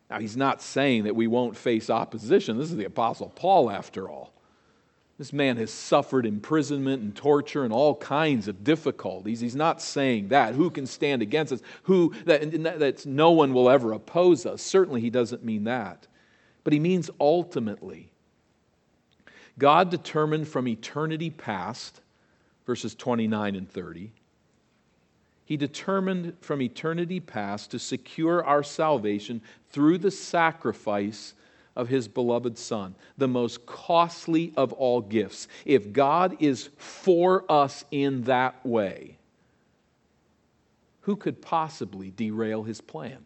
Now, 0.09 0.19
he's 0.19 0.37
not 0.37 0.61
saying 0.61 1.03
that 1.03 1.15
we 1.15 1.27
won't 1.27 1.55
face 1.55 1.89
opposition. 1.89 2.57
This 2.57 2.71
is 2.71 2.77
the 2.77 2.85
Apostle 2.85 3.31
Paul, 3.35 3.69
after 3.69 4.09
all. 4.09 4.33
This 5.19 5.33
man 5.33 5.57
has 5.57 5.69
suffered 5.69 6.25
imprisonment 6.25 7.03
and 7.03 7.13
torture 7.13 7.65
and 7.65 7.73
all 7.73 7.93
kinds 7.93 8.47
of 8.47 8.63
difficulties. 8.63 9.41
He's 9.41 9.55
not 9.55 9.81
saying 9.81 10.29
that. 10.29 10.55
Who 10.55 10.69
can 10.69 10.87
stand 10.87 11.21
against 11.21 11.51
us? 11.51 11.61
Who, 11.83 12.13
that, 12.25 12.79
that 12.79 13.05
no 13.05 13.31
one 13.31 13.53
will 13.53 13.69
ever 13.69 13.91
oppose 13.91 14.45
us. 14.45 14.61
Certainly, 14.61 15.01
he 15.01 15.09
doesn't 15.09 15.43
mean 15.43 15.65
that. 15.65 16.07
But 16.63 16.71
he 16.71 16.79
means 16.79 17.09
ultimately. 17.19 18.11
God 19.57 19.91
determined 19.91 20.47
from 20.47 20.69
eternity 20.69 21.29
past, 21.29 21.99
verses 22.69 22.93
29 22.93 23.55
and 23.55 23.67
30, 23.67 24.11
he 25.43 25.57
determined 25.57 26.37
from 26.39 26.61
eternity 26.61 27.19
past 27.19 27.71
to 27.71 27.79
secure 27.79 28.45
our 28.45 28.61
salvation 28.61 29.41
through 29.71 29.97
the 29.97 30.11
sacrifice 30.11 31.33
of 31.75 31.89
his 31.89 32.07
beloved 32.07 32.59
Son, 32.59 32.93
the 33.17 33.27
most 33.27 33.65
costly 33.65 34.53
of 34.55 34.71
all 34.73 35.01
gifts. 35.01 35.47
If 35.65 35.91
God 35.91 36.37
is 36.39 36.69
for 36.77 37.43
us 37.51 37.83
in 37.89 38.21
that 38.25 38.63
way, 38.63 39.17
who 41.01 41.15
could 41.15 41.41
possibly 41.41 42.11
derail 42.11 42.61
his 42.61 42.81
plan? 42.81 43.25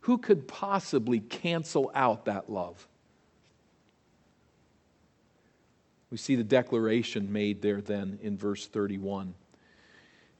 Who 0.00 0.16
could 0.16 0.48
possibly 0.48 1.20
cancel 1.20 1.90
out 1.94 2.24
that 2.24 2.48
love? 2.48 2.88
We 6.10 6.16
see 6.16 6.36
the 6.36 6.44
declaration 6.44 7.32
made 7.32 7.62
there 7.62 7.80
then 7.80 8.18
in 8.22 8.36
verse 8.36 8.66
31. 8.66 9.34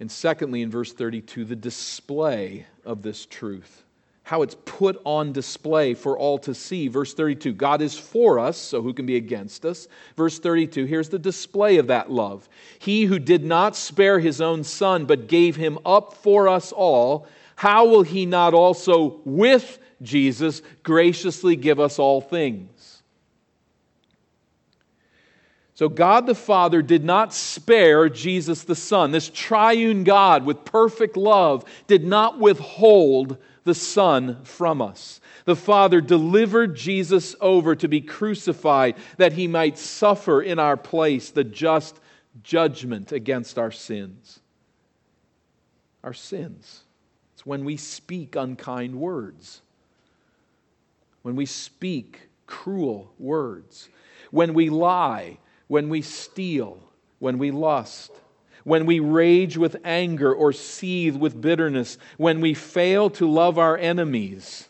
And 0.00 0.10
secondly, 0.10 0.62
in 0.62 0.70
verse 0.70 0.92
32, 0.92 1.44
the 1.44 1.56
display 1.56 2.66
of 2.84 3.02
this 3.02 3.26
truth 3.26 3.84
how 4.28 4.42
it's 4.42 4.56
put 4.66 5.00
on 5.04 5.32
display 5.32 5.94
for 5.94 6.18
all 6.18 6.36
to 6.38 6.54
see. 6.54 6.86
Verse 6.86 7.14
32 7.14 7.54
God 7.54 7.80
is 7.80 7.98
for 7.98 8.38
us, 8.38 8.58
so 8.58 8.82
who 8.82 8.92
can 8.92 9.06
be 9.06 9.16
against 9.16 9.64
us? 9.64 9.88
Verse 10.18 10.38
32 10.38 10.84
here's 10.84 11.08
the 11.08 11.18
display 11.18 11.78
of 11.78 11.86
that 11.86 12.10
love. 12.10 12.46
He 12.78 13.06
who 13.06 13.18
did 13.18 13.42
not 13.42 13.74
spare 13.74 14.20
his 14.20 14.42
own 14.42 14.64
son, 14.64 15.06
but 15.06 15.28
gave 15.28 15.56
him 15.56 15.78
up 15.86 16.12
for 16.12 16.46
us 16.46 16.72
all, 16.72 17.26
how 17.56 17.86
will 17.86 18.02
he 18.02 18.26
not 18.26 18.52
also 18.52 19.22
with 19.24 19.78
Jesus 20.02 20.60
graciously 20.82 21.56
give 21.56 21.80
us 21.80 21.98
all 21.98 22.20
things? 22.20 22.68
So, 25.78 25.88
God 25.88 26.26
the 26.26 26.34
Father 26.34 26.82
did 26.82 27.04
not 27.04 27.32
spare 27.32 28.08
Jesus 28.08 28.64
the 28.64 28.74
Son. 28.74 29.12
This 29.12 29.30
triune 29.32 30.02
God 30.02 30.44
with 30.44 30.64
perfect 30.64 31.16
love 31.16 31.64
did 31.86 32.04
not 32.04 32.40
withhold 32.40 33.38
the 33.62 33.76
Son 33.76 34.42
from 34.42 34.82
us. 34.82 35.20
The 35.44 35.54
Father 35.54 36.00
delivered 36.00 36.74
Jesus 36.74 37.36
over 37.40 37.76
to 37.76 37.86
be 37.86 38.00
crucified 38.00 38.96
that 39.18 39.34
he 39.34 39.46
might 39.46 39.78
suffer 39.78 40.42
in 40.42 40.58
our 40.58 40.76
place 40.76 41.30
the 41.30 41.44
just 41.44 42.00
judgment 42.42 43.12
against 43.12 43.56
our 43.56 43.70
sins. 43.70 44.40
Our 46.02 46.12
sins. 46.12 46.82
It's 47.34 47.46
when 47.46 47.64
we 47.64 47.76
speak 47.76 48.34
unkind 48.34 48.96
words, 48.96 49.62
when 51.22 51.36
we 51.36 51.46
speak 51.46 52.30
cruel 52.48 53.12
words, 53.16 53.88
when 54.32 54.54
we 54.54 54.70
lie, 54.70 55.38
when 55.68 55.88
we 55.88 56.02
steal, 56.02 56.82
when 57.18 57.38
we 57.38 57.50
lust 57.50 58.10
when 58.68 58.84
we 58.84 59.00
rage 59.00 59.56
with 59.56 59.76
anger 59.82 60.30
or 60.32 60.52
seethe 60.52 61.16
with 61.16 61.40
bitterness, 61.40 61.96
when 62.18 62.42
we 62.42 62.52
fail 62.52 63.08
to 63.08 63.26
love 63.26 63.58
our 63.58 63.78
enemies 63.78 64.68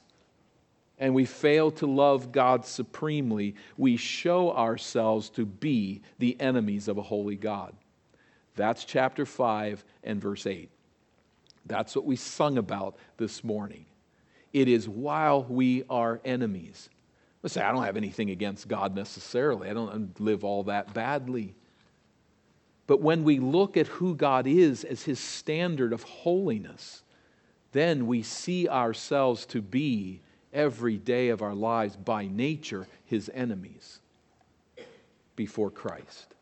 and 1.01 1.15
we 1.15 1.25
fail 1.25 1.73
to 1.73 1.87
love 1.87 2.31
God 2.31 2.65
supremely, 2.65 3.57
we 3.77 3.97
show 3.97 4.53
ourselves 4.53 5.31
to 5.31 5.45
be 5.45 6.03
the 6.21 6.41
enemies 6.41 6.87
of 6.87 6.97
a 6.97 7.03
holy 7.03 7.35
God. 7.35 7.75
That's 8.55 8.85
chapter 8.85 9.27
5 9.27 9.85
and 10.05 10.21
verse 10.21 10.47
8. 10.47 10.71
That's 11.67 11.97
what 11.97 12.05
we 12.05 12.15
sung 12.15 12.57
about 12.57 12.97
this 13.17 13.43
morning. 13.43 13.85
It 14.53 14.69
is 14.69 14.89
while 14.89 15.43
we 15.43 15.83
are 15.91 16.21
enemies. 16.25 16.89
Let's 17.43 17.55
say, 17.55 17.63
I 17.63 17.73
don't 17.73 17.85
have 17.85 17.97
anything 17.97 18.31
against 18.31 18.67
God 18.67 18.95
necessarily. 18.95 19.71
I 19.71 19.75
don't 19.75 20.21
live 20.21 20.45
all 20.45 20.65
that 20.65 20.93
badly. 20.93 21.55
But 22.87 23.01
when 23.01 23.23
we 23.23 23.39
look 23.39 23.77
at 23.77 23.87
who 23.87 24.15
God 24.15 24.47
is 24.47 24.83
as 24.83 25.03
his 25.03 25.21
standard 25.21 25.93
of 25.93 26.03
holiness, 26.03 27.03
then 27.73 28.07
we 28.07 28.23
see 28.23 28.69
ourselves 28.69 29.47
to 29.47 29.63
be 29.63 30.21
every 30.53 30.97
day 30.97 31.29
of 31.29 31.43
our 31.43 31.55
lives 31.55 31.97
by 31.97 32.27
nature 32.27 32.89
his 33.05 33.31
enemies 33.35 34.01
before 35.37 35.71
Christ. 35.71 36.35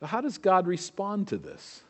how 0.00 0.20
does 0.20 0.38
God 0.38 0.66
respond 0.66 1.28
to 1.28 1.38
this? 1.38 1.82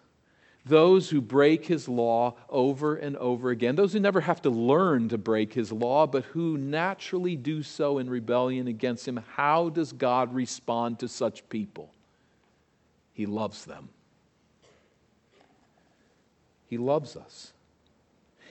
Those 0.64 1.10
who 1.10 1.20
break 1.20 1.66
his 1.66 1.88
law 1.88 2.36
over 2.48 2.94
and 2.94 3.16
over 3.16 3.50
again, 3.50 3.74
those 3.74 3.92
who 3.92 4.00
never 4.00 4.20
have 4.20 4.42
to 4.42 4.50
learn 4.50 5.08
to 5.08 5.18
break 5.18 5.52
his 5.52 5.72
law, 5.72 6.06
but 6.06 6.24
who 6.26 6.56
naturally 6.56 7.34
do 7.34 7.64
so 7.64 7.98
in 7.98 8.08
rebellion 8.08 8.68
against 8.68 9.08
him, 9.08 9.20
how 9.34 9.70
does 9.70 9.92
God 9.92 10.32
respond 10.32 11.00
to 11.00 11.08
such 11.08 11.48
people? 11.48 11.92
He 13.12 13.26
loves 13.26 13.64
them. 13.64 13.88
He 16.68 16.78
loves 16.78 17.16
us. 17.16 17.51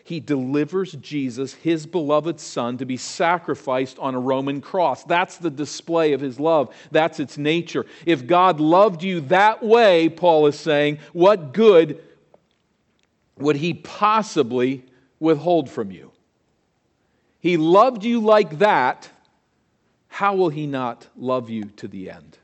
He 0.04 0.20
delivers 0.20 0.94
Jesus, 0.94 1.54
his 1.54 1.86
beloved 1.86 2.40
Son, 2.40 2.78
to 2.78 2.86
be 2.86 2.98
sacrificed 2.98 4.00
on 4.00 4.16
a 4.16 4.20
Roman 4.20 4.62
cross. 4.62 5.04
That's 5.04 5.38
the 5.38 5.50
display 5.50 6.14
of 6.14 6.22
his 6.22 6.40
love. 6.40 6.76
That's 6.92 7.20
its 7.20 7.38
nature. 7.38 7.86
If 8.06 8.26
God 8.28 8.60
loved 8.60 9.04
you 9.04 9.22
that 9.22 9.62
way, 9.64 10.10
Paul 10.10 10.48
is 10.48 10.60
saying, 10.60 11.00
what 11.14 11.54
good 11.54 12.04
would 13.38 13.56
he 13.56 13.74
possibly 13.74 14.86
withhold 15.20 15.70
from 15.70 15.92
you? 15.92 16.12
He 17.40 17.58
loved 17.58 18.04
you 18.04 18.20
like 18.20 18.60
that. 18.60 19.10
How 20.08 20.36
will 20.36 20.50
he 20.50 20.68
not 20.68 21.08
love 21.16 21.50
you 21.50 21.66
to 21.78 21.88
the 21.88 22.12
end? 22.12 22.38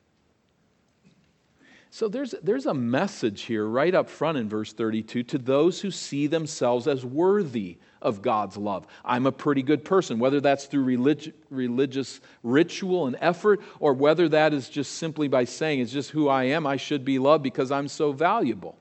So 1.97 2.07
there's, 2.07 2.35
there's 2.43 2.67
a 2.67 2.75
message 2.75 3.41
here 3.41 3.65
right 3.65 3.95
up 3.95 4.07
front 4.07 4.37
in 4.37 4.47
verse 4.47 4.71
32 4.71 5.23
to 5.23 5.37
those 5.39 5.81
who 5.81 5.89
see 5.89 6.27
themselves 6.27 6.87
as 6.87 7.03
worthy 7.03 7.79
of 8.03 8.21
God's 8.21 8.55
love. 8.55 8.85
I'm 9.03 9.25
a 9.25 9.31
pretty 9.31 9.63
good 9.63 9.83
person, 9.83 10.19
whether 10.19 10.39
that's 10.39 10.67
through 10.67 10.83
relig- 10.83 11.33
religious 11.49 12.21
ritual 12.43 13.07
and 13.07 13.17
effort, 13.19 13.61
or 13.79 13.95
whether 13.95 14.29
that 14.29 14.53
is 14.53 14.69
just 14.69 14.91
simply 14.99 15.27
by 15.27 15.45
saying 15.45 15.79
it's 15.79 15.91
just 15.91 16.11
who 16.11 16.29
I 16.29 16.43
am, 16.43 16.67
I 16.67 16.77
should 16.77 17.03
be 17.03 17.17
loved 17.17 17.43
because 17.43 17.71
I'm 17.71 17.87
so 17.87 18.11
valuable. 18.11 18.77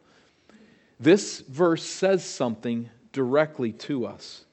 This 1.00 1.40
verse 1.40 1.85
says 1.85 2.22
something 2.22 2.90
directly 3.12 3.72
to 3.72 4.05
us. 4.05 4.44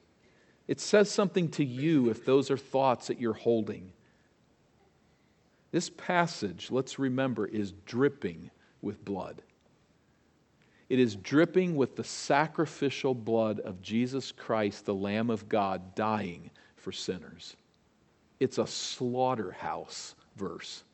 It 0.68 0.80
says 0.80 1.10
something 1.10 1.50
to 1.50 1.64
you 1.66 2.08
if 2.08 2.24
those 2.24 2.50
are 2.50 2.56
thoughts 2.56 3.08
that 3.08 3.20
you're 3.20 3.34
holding. 3.34 3.92
This 5.70 5.90
passage, 5.90 6.70
let's 6.70 6.98
remember, 6.98 7.46
is 7.46 7.72
dripping 7.84 8.52
with 8.84 9.04
blood. 9.04 9.42
It 10.88 10.98
is 10.98 11.16
dripping 11.16 11.74
with 11.74 11.96
the 11.96 12.04
sacrificial 12.04 13.14
blood 13.14 13.58
of 13.60 13.82
Jesus 13.82 14.30
Christ, 14.30 14.84
the 14.84 14.94
Lamb 14.94 15.30
of 15.30 15.48
God, 15.48 15.94
dying 15.94 16.50
for 16.76 16.92
sinners. 16.92 17.56
It's 18.38 18.58
a 18.58 18.66
slaughterhouse 18.66 20.14
verse. 20.36 20.84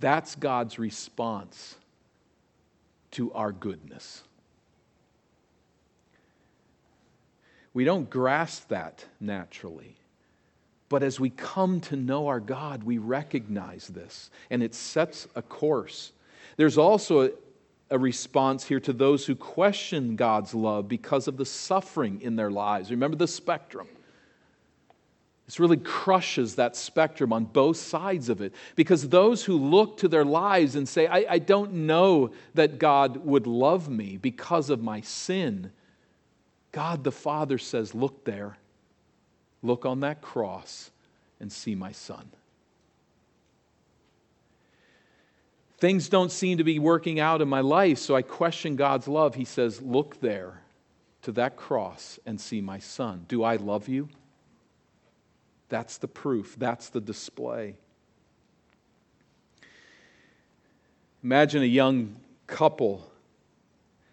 That's 0.00 0.34
God's 0.34 0.78
response 0.78 1.76
to 3.12 3.32
our 3.32 3.52
goodness. 3.52 4.22
We 7.72 7.84
don't 7.84 8.10
grasp 8.10 8.68
that 8.68 9.04
naturally. 9.20 9.96
But 10.88 11.02
as 11.02 11.18
we 11.18 11.30
come 11.30 11.80
to 11.82 11.96
know 11.96 12.28
our 12.28 12.40
God, 12.40 12.84
we 12.84 12.98
recognize 12.98 13.88
this, 13.88 14.30
and 14.50 14.62
it 14.62 14.74
sets 14.74 15.26
a 15.34 15.42
course. 15.42 16.12
There's 16.56 16.78
also 16.78 17.26
a, 17.26 17.30
a, 17.90 17.98
response 17.98 18.64
here 18.64 18.80
to 18.80 18.92
those 18.92 19.26
who 19.26 19.34
question 19.34 20.16
God's 20.16 20.54
love 20.54 20.88
because 20.88 21.26
of 21.26 21.36
the 21.36 21.44
suffering 21.44 22.20
in 22.22 22.36
their 22.36 22.50
lives. 22.50 22.90
Remember 22.90 23.16
the 23.16 23.26
spectrum. 23.26 23.88
This 25.46 25.60
really 25.60 25.76
crushes 25.76 26.56
that 26.56 26.74
spectrum 26.74 27.32
on 27.32 27.44
both 27.44 27.76
sides 27.76 28.28
of 28.28 28.40
it. 28.40 28.52
Because 28.74 29.08
those 29.08 29.44
who 29.44 29.56
look 29.56 29.98
to 29.98 30.08
their 30.08 30.24
lives 30.24 30.74
and 30.74 30.88
say, 30.88 31.06
I, 31.06 31.24
I 31.28 31.38
don't 31.38 31.72
know 31.72 32.32
that 32.54 32.78
God 32.78 33.18
would 33.18 33.46
love 33.46 33.88
me 33.88 34.16
because 34.16 34.70
of 34.70 34.82
my 34.82 35.02
sin, 35.02 35.70
God 36.72 37.04
the 37.04 37.12
Father 37.12 37.58
says, 37.58 37.94
Look 37.94 38.24
there. 38.24 38.58
Look 39.66 39.84
on 39.84 40.00
that 40.00 40.22
cross 40.22 40.90
and 41.40 41.50
see 41.50 41.74
my 41.74 41.92
son. 41.92 42.30
Things 45.78 46.08
don't 46.08 46.32
seem 46.32 46.58
to 46.58 46.64
be 46.64 46.78
working 46.78 47.20
out 47.20 47.42
in 47.42 47.48
my 47.48 47.60
life, 47.60 47.98
so 47.98 48.14
I 48.14 48.22
question 48.22 48.76
God's 48.76 49.08
love. 49.08 49.34
He 49.34 49.44
says, 49.44 49.82
Look 49.82 50.20
there 50.20 50.62
to 51.22 51.32
that 51.32 51.56
cross 51.56 52.18
and 52.24 52.40
see 52.40 52.60
my 52.60 52.78
son. 52.78 53.26
Do 53.28 53.42
I 53.42 53.56
love 53.56 53.88
you? 53.88 54.08
That's 55.68 55.98
the 55.98 56.08
proof, 56.08 56.54
that's 56.56 56.88
the 56.88 57.00
display. 57.00 57.74
Imagine 61.22 61.62
a 61.62 61.66
young 61.66 62.16
couple 62.46 63.10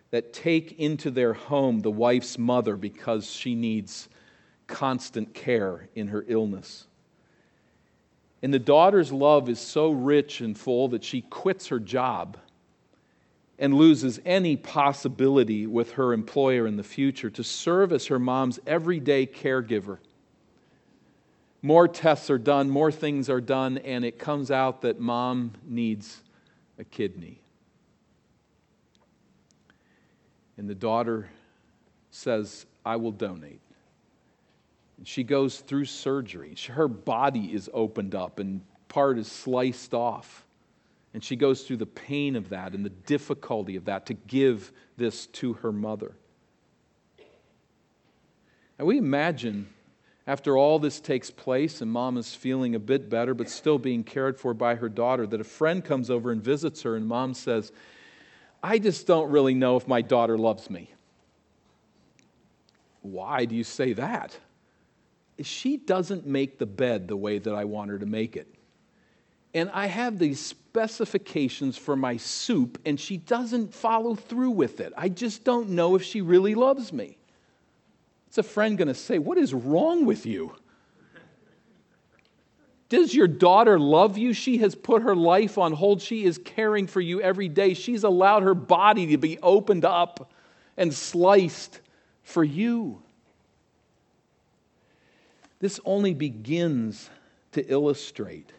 that 0.10 0.34
take 0.34 0.80
into 0.80 1.12
their 1.12 1.34
home 1.34 1.80
the 1.82 1.92
wife's 1.92 2.38
mother 2.38 2.76
because 2.76 3.30
she 3.30 3.54
needs 3.56 4.10
constant 4.68 5.34
care 5.34 5.90
in 5.96 6.08
her 6.08 6.24
illness. 6.28 6.86
And 8.42 8.54
the 8.54 8.60
daughter's 8.60 9.12
love 9.12 9.48
is 9.48 9.60
so 9.60 9.92
rich 9.92 10.42
and 10.42 10.58
full 10.58 10.90
that 10.90 11.04
she 11.04 11.22
quits 11.22 11.68
her 11.68 11.80
job 11.80 12.38
and 13.58 13.74
loses 13.74 14.20
any 14.26 14.58
possibility 14.58 15.66
with 15.66 15.94
her 15.94 16.12
employer 16.12 16.68
in 16.68 16.76
the 16.76 16.84
future 16.84 17.30
to 17.30 17.44
serve 17.44 17.94
as 17.94 18.08
her 18.08 18.20
mom's 18.20 18.60
everyday 18.68 19.26
caregiver. 19.26 20.00
More 21.62 21.88
tests 21.88 22.30
are 22.30 22.38
done, 22.38 22.70
more 22.70 22.92
things 22.92 23.30
are 23.30 23.40
done, 23.40 23.78
and 23.78 24.04
it 24.04 24.20
comes 24.20 24.52
out 24.52 24.82
that 24.82 25.00
mom 25.00 25.54
needs 25.66 26.22
a 26.78 26.84
kidney. 26.84 27.40
And 30.58 30.70
the 30.70 30.76
daughter 30.76 31.30
says, 32.12 32.66
I 32.86 32.98
will 32.98 33.14
donate. 33.14 33.62
She 35.04 35.24
goes 35.24 35.60
through 35.60 35.86
surgery. 35.86 36.56
Her 36.70 36.88
body 36.88 37.54
is 37.54 37.70
opened 37.74 38.16
up 38.16 38.40
and 38.40 38.62
part 38.88 39.18
is 39.18 39.30
sliced 39.30 39.94
off. 39.94 40.46
And 41.14 41.24
she 41.24 41.36
goes 41.36 41.64
through 41.64 41.78
the 41.78 41.86
pain 41.86 42.36
of 42.36 42.50
that 42.50 42.74
and 42.74 42.86
the 42.86 42.90
difficulty 42.90 43.76
of 43.76 43.86
that 43.86 44.06
to 44.08 44.14
give 44.14 44.72
this 44.98 45.28
to 45.28 45.54
her 45.54 45.72
mother. 45.72 46.16
And 48.78 48.88
we 48.88 48.98
imagine 48.98 49.68
after 50.26 50.58
all 50.58 50.80
this 50.80 51.00
takes 51.00 51.30
place 51.30 51.82
and 51.82 51.92
mom 51.92 52.18
is 52.18 52.34
feeling 52.34 52.76
a 52.76 52.80
bit 52.80 53.10
better 53.10 53.34
but 53.34 53.50
still 53.50 53.78
being 53.78 54.04
cared 54.04 54.40
for 54.40 54.54
by 54.54 54.76
her 54.76 54.90
daughter 54.90 55.28
that 55.28 55.42
a 55.42 55.46
friend 55.46 55.84
comes 55.84 56.10
over 56.10 56.32
and 56.32 56.42
visits 56.42 56.82
her 56.84 56.96
and 56.96 57.06
mom 57.06 57.34
says, 57.34 57.72
I 58.64 58.80
just 58.80 59.06
don't 59.06 59.30
really 59.30 59.54
know 59.54 59.76
if 59.76 59.88
my 59.88 60.02
daughter 60.02 60.38
loves 60.38 60.70
me. 60.70 60.90
Why 63.02 63.44
do 63.46 63.56
you 63.56 63.66
say 63.66 63.94
that? 63.94 64.38
She 65.46 65.78
doesn't 65.78 66.26
make 66.26 66.58
the 66.58 66.66
bed 66.66 67.08
the 67.08 67.18
way 67.18 67.40
that 67.40 67.54
I 67.54 67.66
want 67.66 67.92
her 67.92 68.00
to 68.00 68.06
make 68.06 68.36
it. 68.36 68.54
And 69.54 69.70
I 69.72 69.86
have 69.86 70.18
these 70.18 70.40
specifications 70.40 71.78
for 71.78 71.96
my 71.96 72.18
soup, 72.18 72.80
and 72.86 73.00
she 73.00 73.18
doesn't 73.18 73.74
follow 73.74 74.16
through 74.16 74.52
with 74.52 74.80
it. 74.80 74.94
I 74.98 75.10
just 75.10 75.44
don't 75.44 75.70
know 75.70 75.96
if 75.96 76.04
she 76.04 76.22
really 76.22 76.56
loves 76.56 76.92
me. 76.92 77.18
It's 78.28 78.40
a 78.40 78.44
friend 78.44 78.78
going 78.78 78.88
to 78.88 78.96
say, 78.96 79.20
What 79.20 79.38
is 79.38 79.54
wrong 79.54 80.06
with 80.06 80.26
you? 80.26 80.56
Does 82.90 83.14
your 83.14 83.28
daughter 83.28 83.80
love 83.80 84.18
you? 84.20 84.34
She 84.34 84.60
has 84.60 84.76
put 84.76 85.02
her 85.02 85.16
life 85.16 85.58
on 85.58 85.74
hold. 85.74 86.02
She 86.02 86.26
is 86.26 86.38
caring 86.38 86.86
for 86.86 87.02
you 87.02 87.22
every 87.22 87.48
day. 87.48 87.74
She's 87.74 88.04
allowed 88.04 88.44
her 88.44 88.54
body 88.54 89.08
to 89.08 89.18
be 89.18 89.40
opened 89.40 89.84
up 89.84 90.32
and 90.78 90.94
sliced 90.94 91.80
for 92.22 92.44
you. 92.44 93.02
This 95.64 95.80
only 95.86 96.14
begins 96.14 97.10
to 97.54 97.66
illustrate 97.72 98.52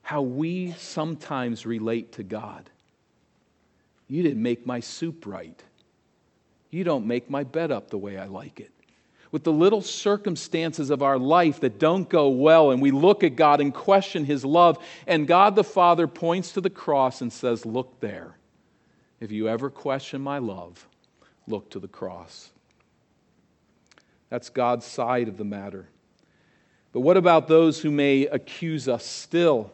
how 0.00 0.22
we 0.22 0.72
sometimes 0.78 1.66
relate 1.66 2.12
to 2.12 2.22
God. 2.22 2.70
You 4.08 4.22
didn't 4.22 4.42
make 4.42 4.64
my 4.64 4.80
soup 4.80 5.26
right. 5.26 5.62
You 6.70 6.84
don't 6.84 7.04
make 7.04 7.28
my 7.28 7.44
bed 7.44 7.70
up 7.70 7.90
the 7.90 7.98
way 7.98 8.16
I 8.16 8.28
like 8.28 8.60
it. 8.60 8.70
With 9.30 9.44
the 9.44 9.52
little 9.52 9.82
circumstances 9.82 10.88
of 10.88 11.02
our 11.02 11.18
life 11.18 11.60
that 11.60 11.78
don't 11.78 12.08
go 12.08 12.30
well, 12.30 12.70
and 12.70 12.80
we 12.80 12.90
look 12.90 13.22
at 13.22 13.36
God 13.36 13.60
and 13.60 13.74
question 13.74 14.24
His 14.24 14.42
love, 14.42 14.82
and 15.06 15.26
God 15.26 15.54
the 15.54 15.64
Father 15.64 16.06
points 16.06 16.52
to 16.52 16.62
the 16.62 16.70
cross 16.70 17.20
and 17.20 17.30
says, 17.30 17.66
Look 17.66 18.00
there. 18.00 18.38
If 19.20 19.32
you 19.32 19.50
ever 19.50 19.68
question 19.68 20.22
my 20.22 20.38
love, 20.38 20.88
look 21.46 21.68
to 21.72 21.78
the 21.78 21.88
cross. 21.88 22.53
That's 24.34 24.50
God's 24.50 24.84
side 24.84 25.28
of 25.28 25.36
the 25.36 25.44
matter. 25.44 25.86
But 26.90 27.02
what 27.02 27.16
about 27.16 27.46
those 27.46 27.80
who 27.80 27.92
may 27.92 28.26
accuse 28.26 28.88
us 28.88 29.06
still? 29.06 29.70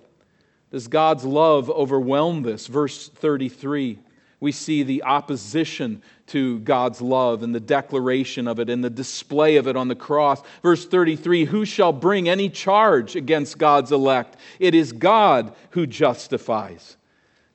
Does 0.71 0.87
God's 0.87 1.25
love 1.25 1.71
overwhelm 1.71 2.43
this? 2.43 2.67
Verse 2.67 3.09
33, 3.09 3.99
we 4.39 4.53
see 4.53 4.83
the 4.83 5.05
opposition 5.05 6.03
to 6.27 6.59
God's 6.59 7.01
love 7.01 7.43
and 7.43 7.55
the 7.55 7.59
declaration 7.59 8.47
of 8.47 8.61
it 8.61 8.69
and 8.69 8.85
the 8.85 8.91
display 8.91 9.57
of 9.57 9.67
it 9.67 9.77
on 9.77 9.89
the 9.89 9.95
cross. 9.95 10.43
Verse 10.63 10.85
33 10.85 11.47
Who 11.47 11.65
shall 11.65 11.95
bring 11.95 12.29
any 12.29 12.51
charge 12.51 13.17
against 13.17 13.57
God's 13.57 13.93
elect? 13.93 14.37
It 14.59 14.75
is 14.75 14.93
God 14.93 15.55
who 15.71 15.87
justifies. 15.87 16.99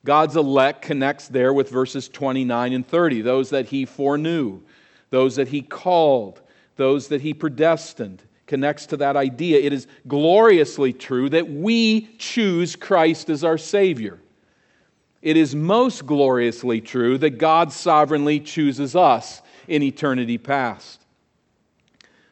God's 0.04 0.36
elect 0.36 0.82
connects 0.82 1.28
there 1.28 1.54
with 1.54 1.70
verses 1.70 2.10
29 2.10 2.74
and 2.74 2.88
30, 2.88 3.22
those 3.22 3.52
that 3.52 3.68
he 3.68 3.86
foreknew, 3.86 4.62
those 5.12 5.36
that 5.36 5.50
he 5.50 5.62
called, 5.62 6.42
those 6.76 7.08
that 7.10 7.22
he 7.22 7.34
predestined 7.34 8.24
connects 8.48 8.86
to 8.88 8.98
that 8.98 9.16
idea. 9.16 9.60
It 9.60 9.74
is 9.74 9.88
gloriously 10.08 10.94
true 10.94 11.30
that 11.30 11.50
we 11.50 12.10
choose 12.18 12.76
Christ 12.76 13.30
as 13.30 13.44
our 13.44 13.58
Savior. 13.58 14.20
It 15.22 15.38
is 15.38 15.56
most 15.56 16.06
gloriously 16.06 16.82
true 16.82 17.18
that 17.18 17.40
God 17.40 17.72
sovereignly 17.72 18.40
chooses 18.40 18.96
us 18.96 19.42
in 19.68 19.82
eternity 19.82 20.38
past. 20.38 21.02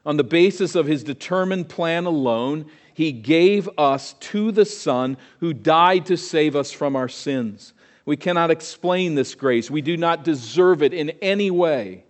On 0.06 0.18
the 0.18 0.24
basis 0.24 0.76
of 0.76 0.86
his 0.86 1.04
determined 1.04 1.70
plan 1.70 2.06
alone, 2.06 2.66
he 2.94 3.12
gave 3.12 3.68
us 3.78 4.14
to 4.14 4.52
the 4.52 4.66
Son 4.66 5.18
who 5.40 5.54
died 5.54 6.06
to 6.08 6.18
save 6.18 6.56
us 6.56 6.72
from 6.72 6.96
our 6.96 7.10
sins. 7.10 7.74
We 8.06 8.18
cannot 8.18 8.52
explain 8.52 9.16
this 9.16 9.34
grace. 9.34 9.72
We 9.72 9.82
do 9.82 9.98
not 9.98 10.24
deserve 10.24 10.84
it 10.84 10.94
in 10.94 11.12
any 11.22 11.50
way. 11.50 12.04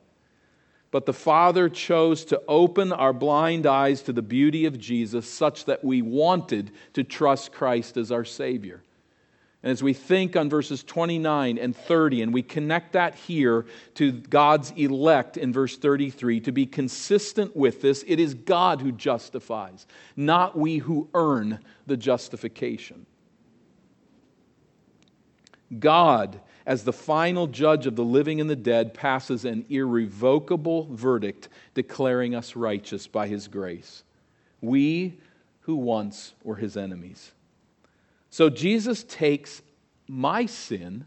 But 0.93 1.07
the 1.07 1.11
Father 1.11 1.69
chose 1.69 2.23
to 2.25 2.39
open 2.47 2.91
our 2.93 3.13
blind 3.13 3.65
eyes 3.65 4.03
to 4.03 4.13
the 4.13 4.21
beauty 4.21 4.67
of 4.67 4.77
Jesus 4.77 5.27
such 5.27 5.65
that 5.65 5.83
we 5.83 6.03
wanted 6.03 6.69
to 6.93 7.03
trust 7.03 7.51
Christ 7.51 7.97
as 7.97 8.11
our 8.11 8.23
Savior. 8.23 8.83
And 9.63 9.71
as 9.71 9.81
we 9.81 9.93
think 9.93 10.35
on 10.35 10.51
verses 10.51 10.83
29 10.83 11.57
and 11.57 11.75
30, 11.75 12.21
and 12.21 12.31
we 12.31 12.43
connect 12.43 12.93
that 12.93 13.15
here 13.15 13.65
to 13.95 14.11
God's 14.11 14.69
elect 14.75 15.35
in 15.35 15.51
verse 15.51 15.75
33, 15.77 16.41
to 16.41 16.51
be 16.51 16.67
consistent 16.67 17.55
with 17.55 17.81
this, 17.81 18.05
it 18.05 18.19
is 18.19 18.35
God 18.35 18.79
who 18.79 18.91
justifies, 18.91 19.87
not 20.15 20.55
we 20.55 20.77
who 20.77 21.09
earn 21.15 21.57
the 21.87 21.97
justification. 21.97 23.07
God 25.79 26.39
as 26.65 26.83
the 26.83 26.93
final 26.93 27.47
judge 27.47 27.85
of 27.85 27.95
the 27.95 28.03
living 28.03 28.39
and 28.39 28.49
the 28.49 28.55
dead, 28.55 28.93
passes 28.93 29.45
an 29.45 29.65
irrevocable 29.69 30.87
verdict 30.91 31.49
declaring 31.73 32.35
us 32.35 32.55
righteous 32.55 33.07
by 33.07 33.27
his 33.27 33.47
grace. 33.47 34.03
We 34.61 35.17
who 35.61 35.75
once 35.75 36.33
were 36.43 36.55
his 36.55 36.77
enemies. 36.77 37.31
So 38.29 38.49
Jesus 38.49 39.03
takes 39.03 39.61
my 40.07 40.45
sin 40.45 41.05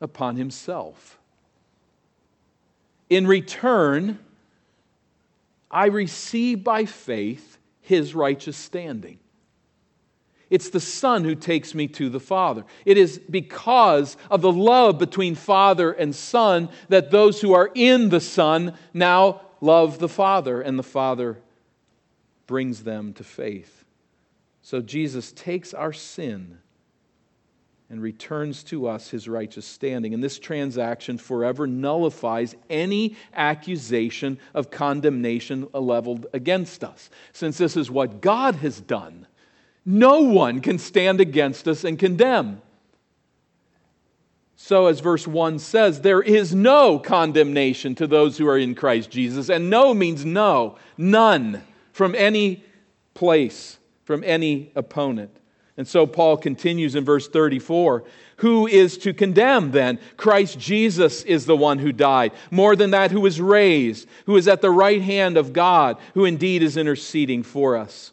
upon 0.00 0.36
himself. 0.36 1.18
In 3.08 3.26
return, 3.26 4.18
I 5.70 5.86
receive 5.86 6.64
by 6.64 6.84
faith 6.84 7.58
his 7.80 8.14
righteous 8.14 8.56
standing. 8.56 9.18
It's 10.48 10.70
the 10.70 10.80
Son 10.80 11.24
who 11.24 11.34
takes 11.34 11.74
me 11.74 11.88
to 11.88 12.08
the 12.08 12.20
Father. 12.20 12.64
It 12.84 12.96
is 12.96 13.18
because 13.18 14.16
of 14.30 14.42
the 14.42 14.52
love 14.52 14.98
between 14.98 15.34
Father 15.34 15.92
and 15.92 16.14
Son 16.14 16.68
that 16.88 17.10
those 17.10 17.40
who 17.40 17.52
are 17.52 17.70
in 17.74 18.10
the 18.10 18.20
Son 18.20 18.74
now 18.94 19.40
love 19.60 19.98
the 19.98 20.08
Father, 20.08 20.60
and 20.60 20.78
the 20.78 20.84
Father 20.84 21.38
brings 22.46 22.84
them 22.84 23.12
to 23.14 23.24
faith. 23.24 23.84
So 24.62 24.80
Jesus 24.80 25.32
takes 25.32 25.74
our 25.74 25.92
sin 25.92 26.58
and 27.88 28.02
returns 28.02 28.64
to 28.64 28.88
us 28.88 29.10
his 29.10 29.28
righteous 29.28 29.64
standing. 29.64 30.12
And 30.12 30.22
this 30.22 30.38
transaction 30.38 31.18
forever 31.18 31.66
nullifies 31.66 32.54
any 32.68 33.16
accusation 33.32 34.38
of 34.54 34.70
condemnation 34.70 35.68
leveled 35.72 36.26
against 36.32 36.82
us. 36.82 37.10
Since 37.32 37.58
this 37.58 37.76
is 37.76 37.90
what 37.90 38.20
God 38.20 38.56
has 38.56 38.80
done, 38.80 39.26
no 39.86 40.22
one 40.22 40.60
can 40.60 40.78
stand 40.78 41.20
against 41.20 41.68
us 41.68 41.84
and 41.84 41.96
condemn. 41.98 42.60
So, 44.56 44.86
as 44.86 45.00
verse 45.00 45.28
1 45.28 45.60
says, 45.60 46.00
there 46.00 46.22
is 46.22 46.54
no 46.54 46.98
condemnation 46.98 47.94
to 47.96 48.06
those 48.06 48.36
who 48.36 48.48
are 48.48 48.58
in 48.58 48.74
Christ 48.74 49.10
Jesus. 49.10 49.48
And 49.48 49.70
no 49.70 49.94
means 49.94 50.24
no, 50.24 50.76
none 50.98 51.62
from 51.92 52.14
any 52.16 52.64
place, 53.14 53.78
from 54.04 54.24
any 54.24 54.72
opponent. 54.74 55.30
And 55.76 55.86
so 55.86 56.06
Paul 56.06 56.36
continues 56.38 56.94
in 56.94 57.04
verse 57.04 57.28
34 57.28 58.04
Who 58.38 58.66
is 58.66 58.98
to 58.98 59.12
condemn 59.12 59.70
then? 59.72 60.00
Christ 60.16 60.58
Jesus 60.58 61.22
is 61.22 61.46
the 61.46 61.56
one 61.56 61.78
who 61.78 61.92
died. 61.92 62.32
More 62.50 62.74
than 62.74 62.90
that, 62.90 63.10
who 63.10 63.20
was 63.20 63.40
raised, 63.40 64.08
who 64.24 64.36
is 64.36 64.48
at 64.48 64.62
the 64.62 64.70
right 64.70 65.02
hand 65.02 65.36
of 65.36 65.52
God, 65.52 65.98
who 66.14 66.24
indeed 66.24 66.62
is 66.62 66.76
interceding 66.76 67.42
for 67.42 67.76
us. 67.76 68.12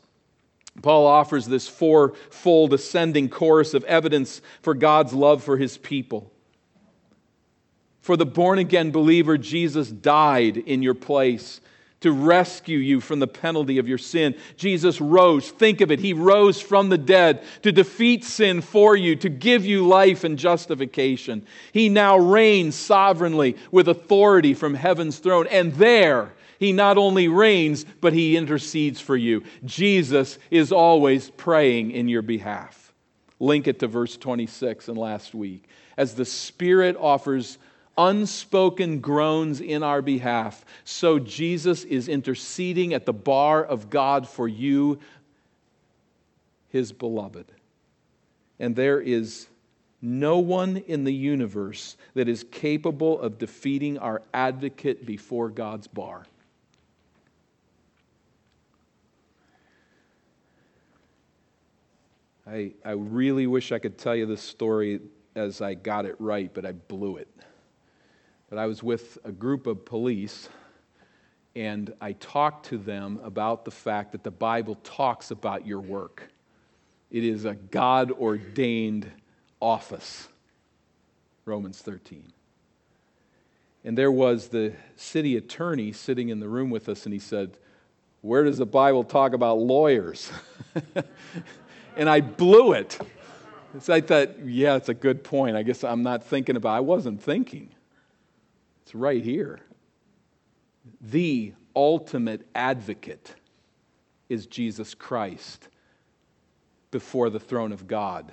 Paul 0.82 1.06
offers 1.06 1.46
this 1.46 1.68
fourfold 1.68 2.74
ascending 2.74 3.30
chorus 3.30 3.74
of 3.74 3.84
evidence 3.84 4.42
for 4.62 4.74
God's 4.74 5.14
love 5.14 5.44
for 5.44 5.58
his 5.58 5.78
people. 5.78 6.32
For 8.02 8.18
the 8.18 8.26
born 8.26 8.60
again 8.60 8.92
believer, 8.92 9.38
Jesus 9.38 9.90
died 9.90 10.58
in 10.58 10.82
your 10.84 10.96
place 10.96 11.62
to 12.04 12.12
rescue 12.12 12.80
you 12.80 13.00
from 13.00 13.20
the 13.20 13.28
penalty 13.28 13.78
of 13.78 13.88
your 13.88 13.98
sin. 13.98 14.36
Jesus 14.58 15.00
rose. 15.00 15.50
Think 15.50 15.80
of 15.80 15.90
it. 15.90 16.00
He 16.00 16.12
rose 16.12 16.60
from 16.60 16.90
the 16.90 16.98
dead 16.98 17.44
to 17.62 17.72
defeat 17.72 18.26
sin 18.26 18.60
for 18.60 18.98
you, 18.98 19.16
to 19.16 19.30
give 19.30 19.66
you 19.66 19.88
life 19.88 20.26
and 20.26 20.38
justification. 20.38 21.46
He 21.72 21.88
now 21.88 22.18
reigns 22.18 22.76
sovereignly 22.76 23.56
with 23.72 23.88
authority 23.88 24.54
from 24.54 24.74
heaven's 24.74 25.20
throne. 25.20 25.48
And 25.48 25.74
there, 25.76 26.34
he 26.64 26.72
not 26.72 26.98
only 26.98 27.28
reigns, 27.28 27.86
but 28.00 28.14
he 28.14 28.38
intercedes 28.38 29.02
for 29.02 29.18
you. 29.18 29.44
Jesus 29.66 30.40
is 30.50 30.72
always 30.72 31.30
praying 31.30 31.92
in 31.92 32.08
your 32.08 32.22
behalf. 32.22 32.94
Link 33.40 33.68
it 33.68 33.80
to 33.80 33.88
verse 33.88 34.16
26 34.16 34.88
and 34.88 34.98
last 34.98 35.36
week. 35.36 35.66
As 35.98 36.16
the 36.16 36.26
Spirit 36.26 36.96
offers 36.98 37.58
unspoken 37.98 39.00
groans 39.00 39.62
in 39.62 39.84
our 39.84 40.02
behalf. 40.02 40.66
So 40.84 41.20
Jesus 41.20 41.84
is 41.84 42.08
interceding 42.08 42.94
at 42.94 43.06
the 43.06 43.14
bar 43.14 43.64
of 43.64 43.90
God 43.90 44.28
for 44.28 44.48
you, 44.48 45.00
his 46.70 46.92
beloved. 46.92 47.52
And 48.60 48.76
there 48.76 49.02
is 49.02 49.48
no 50.02 50.40
one 50.40 50.78
in 50.78 51.04
the 51.04 51.14
universe 51.14 51.98
that 52.14 52.28
is 52.28 52.46
capable 52.52 53.20
of 53.20 53.38
defeating 53.38 53.98
our 54.00 54.22
advocate 54.34 55.06
before 55.06 55.50
God's 55.50 55.88
bar. 55.88 56.26
I, 62.46 62.74
I 62.84 62.92
really 62.92 63.48
wish 63.48 63.72
I 63.72 63.80
could 63.80 63.98
tell 63.98 64.16
you 64.16 64.26
this 64.26 64.42
story 64.42 65.00
as 65.36 65.62
I 65.62 65.74
got 65.74 66.06
it 66.06 66.16
right, 66.20 66.54
but 66.54 66.66
I 66.66 66.74
blew 66.74 67.18
it 67.18 67.28
but 68.54 68.60
I 68.60 68.68
was 68.68 68.84
with 68.84 69.18
a 69.24 69.32
group 69.32 69.66
of 69.66 69.84
police 69.84 70.48
and 71.56 71.92
I 72.00 72.12
talked 72.12 72.68
to 72.68 72.78
them 72.78 73.20
about 73.24 73.66
the 73.66 73.72
fact 73.72 74.12
that 74.12 74.24
the 74.24 74.30
Bible 74.30 74.76
talks 74.84 75.32
about 75.32 75.66
your 75.66 75.80
work. 75.80 76.32
It 77.10 77.24
is 77.24 77.46
a 77.46 77.56
God 77.56 78.12
ordained 78.12 79.10
office. 79.60 80.28
Romans 81.46 81.80
13. 81.80 82.32
And 83.84 83.98
there 83.98 84.12
was 84.12 84.50
the 84.50 84.74
city 84.98 85.36
attorney 85.36 85.92
sitting 85.92 86.30
in 86.30 86.40
the 86.40 86.48
room 86.48 86.70
with 86.70 86.88
us, 86.88 87.08
and 87.08 87.14
he 87.14 87.20
said, 87.20 87.58
Where 88.22 88.44
does 88.44 88.60
the 88.60 88.68
Bible 88.68 89.04
talk 89.04 89.34
about 89.34 89.58
lawyers? 89.58 90.32
and 91.96 92.10
I 92.10 92.22
blew 92.22 92.74
it. 92.74 93.00
So 93.80 93.94
I 93.94 94.02
thought, 94.02 94.46
yeah, 94.46 94.76
it's 94.76 94.90
a 94.90 94.94
good 94.94 95.24
point. 95.24 95.56
I 95.56 95.64
guess 95.64 95.84
I'm 95.84 96.04
not 96.04 96.24
thinking 96.24 96.56
about 96.56 96.76
I 96.76 96.80
wasn't 96.80 97.22
thinking. 97.22 97.70
It's 98.84 98.94
right 98.94 99.24
here. 99.24 99.62
The 101.02 101.54
ultimate 101.76 102.48
advocate 102.54 103.34
is 104.30 104.46
Jesus 104.46 104.94
Christ 104.94 105.70
before 106.92 107.30
the 107.30 107.40
throne 107.40 107.72
of 107.72 107.88
God, 107.88 108.32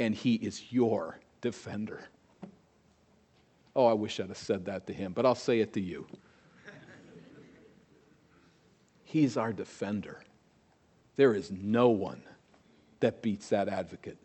and 0.00 0.14
he 0.14 0.34
is 0.34 0.72
your 0.72 1.20
defender. 1.40 2.08
Oh, 3.76 3.86
I 3.86 3.92
wish 3.92 4.18
I'd 4.18 4.28
have 4.28 4.36
said 4.36 4.64
that 4.64 4.86
to 4.88 4.92
him, 4.92 5.12
but 5.12 5.26
I'll 5.26 5.34
say 5.34 5.60
it 5.60 5.72
to 5.74 5.80
you. 5.80 6.06
He's 9.04 9.36
our 9.36 9.52
defender. 9.52 10.22
There 11.16 11.34
is 11.34 11.50
no 11.50 11.88
one 11.88 12.22
that 13.00 13.22
beats 13.22 13.48
that 13.48 13.68
advocate. 13.68 14.18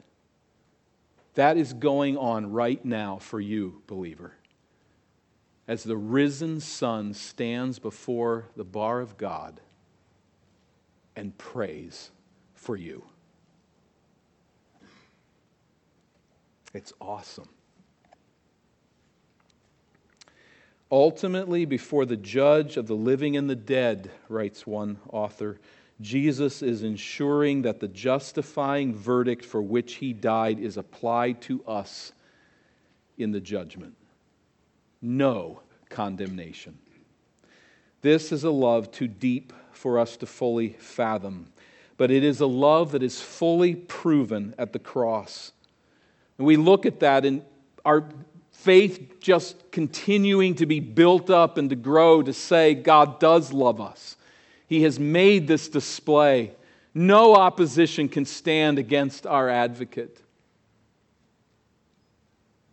That 1.36 1.58
is 1.58 1.74
going 1.74 2.18
on 2.18 2.52
right 2.52 2.84
now 2.84 3.18
for 3.18 3.40
you, 3.40 3.82
believer 3.88 4.34
as 5.72 5.84
the 5.84 5.96
risen 5.96 6.60
Son 6.60 7.14
stands 7.14 7.80
before 7.80 8.50
the 8.58 8.64
bar 8.66 9.00
of 9.00 9.18
God 9.18 9.62
and 11.16 11.38
prays 11.38 12.12
for 12.54 12.76
you. 12.76 13.06
It's 16.74 16.92
awesome. 17.00 17.48
Ultimately, 20.92 21.64
before 21.64 22.06
the 22.06 22.18
judge 22.18 22.76
of 22.76 22.88
the 22.88 22.96
living 22.96 23.38
and 23.38 23.50
the 23.50 23.56
dead, 23.56 24.12
writes 24.28 24.68
one 24.68 25.00
author, 25.10 25.58
Jesus 26.02 26.62
is 26.62 26.84
ensuring 26.84 27.62
that 27.62 27.80
the 27.80 27.88
justifying 27.88 28.94
verdict 28.96 29.46
for 29.46 29.62
which 29.62 29.96
he 29.96 30.14
died 30.14 30.60
is 30.60 30.78
applied 30.78 31.42
to 31.44 31.64
us 31.66 32.12
in 33.18 33.32
the 33.32 33.40
judgment 33.40 33.96
no 35.02 35.62
condemnation. 35.90 36.78
This 38.02 38.32
is 38.32 38.44
a 38.44 38.52
love 38.52 38.92
too 38.92 39.08
deep 39.08 39.54
for 39.72 40.00
us 40.00 40.18
to 40.18 40.26
fully 40.26 40.70
fathom, 40.80 41.52
but 41.98 42.12
it 42.12 42.24
is 42.24 42.40
a 42.40 42.48
love 42.48 42.92
that 42.92 43.04
is 43.04 43.20
fully 43.20 43.76
proven 43.76 44.54
at 44.58 44.74
the 44.74 44.80
cross. 44.80 45.52
And 46.38 46.46
we 46.46 46.56
look 46.56 46.86
at 46.86 47.00
that 47.00 47.26
and 47.26 47.44
our 47.84 48.06
faith 48.52 49.20
just 49.20 49.72
continuing 49.72 50.56
to 50.56 50.66
be 50.66 50.80
built 50.80 51.30
up 51.30 51.58
and 51.58 51.70
to 51.72 51.76
grow 51.76 52.22
to 52.22 52.34
say 52.34 52.76
God 52.76 53.20
does 53.20 53.52
love 53.52 53.82
us. 53.82 54.18
He 54.72 54.84
has 54.84 54.98
made 54.98 55.50
this 55.50 55.68
display. 55.68 56.54
No 56.94 57.36
opposition 57.36 58.08
can 58.08 58.24
stand 58.24 58.80
against 58.80 59.28
our 59.28 59.50
advocate. 59.50 60.18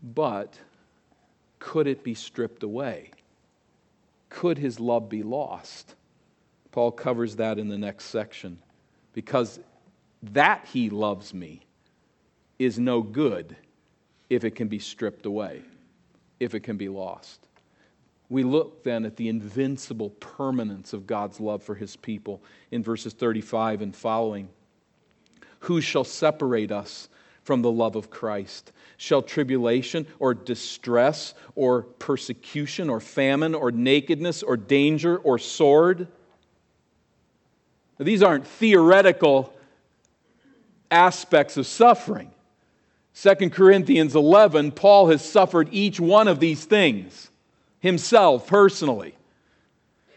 But 0.01 0.57
could 1.59 1.89
it 1.89 2.05
be 2.05 2.15
stripped 2.15 2.63
away? 2.63 3.11
Could 4.29 4.59
his 4.59 4.79
love 4.79 5.09
be 5.09 5.25
lost? 5.25 5.97
Paul 6.71 6.93
covers 6.93 7.35
that 7.35 7.59
in 7.59 7.67
the 7.67 7.77
next 7.77 8.05
section. 8.05 8.61
Because 9.13 9.59
that 10.23 10.69
he 10.73 10.91
loves 10.91 11.35
me 11.35 11.63
is 12.61 12.79
no 12.79 13.03
good 13.03 13.57
if 14.31 14.45
it 14.45 14.53
can 14.53 14.69
be 14.69 14.79
stripped 14.79 15.27
away, 15.27 15.63
if 16.39 16.55
it 16.55 16.61
can 16.61 16.77
be 16.77 16.89
lost. 16.89 17.48
We 18.31 18.43
look 18.43 18.85
then 18.85 19.05
at 19.07 19.17
the 19.17 19.29
invincible 19.29 20.11
permanence 20.11 20.93
of 20.93 21.07
God's 21.07 21.41
love 21.41 21.63
for 21.63 21.75
his 21.75 21.97
people 21.97 22.43
in 22.71 22.83
verses 22.83 23.15
35 23.15 23.81
and 23.81 23.97
following. 23.97 24.49
Who 25.61 25.81
shall 25.81 26.05
separate 26.05 26.71
us 26.71 27.09
from 27.43 27.63
the 27.63 27.71
love 27.71 27.97
of 27.97 28.11
Christ? 28.11 28.73
Shall 28.99 29.23
tribulation 29.23 30.07
or 30.19 30.35
distress 30.35 31.33
or 31.55 31.83
persecution 31.83 32.91
or 32.91 33.01
famine 33.01 33.55
or 33.55 33.71
nakedness 33.73 34.43
or 34.43 34.57
danger 34.59 35.17
or 35.17 35.39
sword? 35.39 36.09
These 37.99 38.23
aren't 38.23 38.47
theoretical 38.47 39.55
aspects 40.91 41.57
of 41.57 41.67
suffering. 41.67 42.31
2 43.15 43.51
Corinthians 43.51 44.15
11, 44.15 44.73
Paul 44.73 45.09
has 45.09 45.25
suffered 45.25 45.69
each 45.73 45.99
one 45.99 46.29
of 46.29 46.39
these 46.39 46.65
things 46.65 47.31
himself 47.81 48.47
personally. 48.47 49.15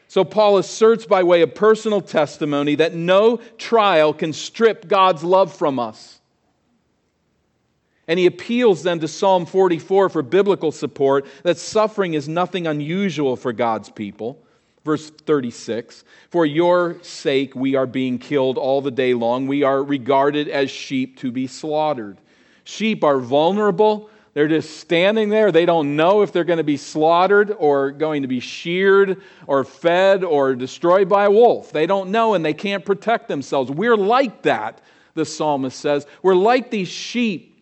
So 0.08 0.26
Paul 0.26 0.58
asserts 0.58 1.06
by 1.06 1.24
way 1.24 1.42
of 1.42 1.56
personal 1.56 2.02
testimony 2.02 2.76
that 2.76 2.94
no 2.94 3.38
trial 3.58 4.14
can 4.14 4.34
strip 4.34 4.88
God's 4.88 5.24
love 5.24 5.56
from 5.56 5.80
us. 5.80 6.20
And 8.10 8.20
he 8.20 8.26
appeals 8.26 8.84
then 8.84 9.00
to 9.00 9.08
Psalm 9.08 9.46
44 9.46 10.10
for 10.10 10.22
biblical 10.22 10.74
support 10.74 11.26
that 11.44 11.58
suffering 11.58 12.14
is 12.14 12.28
nothing 12.28 12.68
unusual 12.68 13.38
for 13.38 13.54
God's 13.54 13.90
people. 13.90 14.44
Verse 14.84 15.10
36 15.10 16.04
For 16.30 16.46
your 16.46 17.02
sake 17.04 17.56
we 17.56 17.76
are 17.76 17.86
being 17.86 18.18
killed 18.18 18.58
all 18.58 18.82
the 18.82 18.92
day 18.92 19.14
long. 19.14 19.48
We 19.48 19.64
are 19.64 19.82
regarded 19.82 20.50
as 20.50 20.70
sheep 20.70 21.20
to 21.20 21.32
be 21.32 21.48
slaughtered. 21.48 22.18
Sheep 22.66 23.04
are 23.06 23.20
vulnerable. 23.20 24.10
They're 24.34 24.48
just 24.48 24.80
standing 24.80 25.30
there. 25.30 25.52
They 25.52 25.66
don't 25.66 25.98
know 25.98 26.22
if 26.22 26.32
they're 26.32 26.46
going 26.46 26.58
to 26.58 26.64
be 26.64 26.78
slaughtered 26.78 27.54
or 27.58 27.92
going 27.92 28.22
to 28.22 28.30
be 28.30 28.40
sheared 28.40 29.22
or 29.46 29.66
fed 29.66 30.24
or 30.24 30.56
destroyed 30.56 31.10
by 31.10 31.26
a 31.26 31.32
wolf. 31.32 31.74
They 31.74 31.86
don't 31.86 32.12
know 32.12 32.34
and 32.34 32.46
they 32.46 32.54
can't 32.54 32.86
protect 32.86 33.28
themselves. 33.28 33.70
We're 33.70 33.98
like 33.98 34.44
that, 34.44 34.82
the 35.16 35.26
psalmist 35.26 35.78
says. 35.78 36.06
We're 36.24 36.36
like 36.36 36.72
these 36.72 36.88
sheep, 36.88 37.62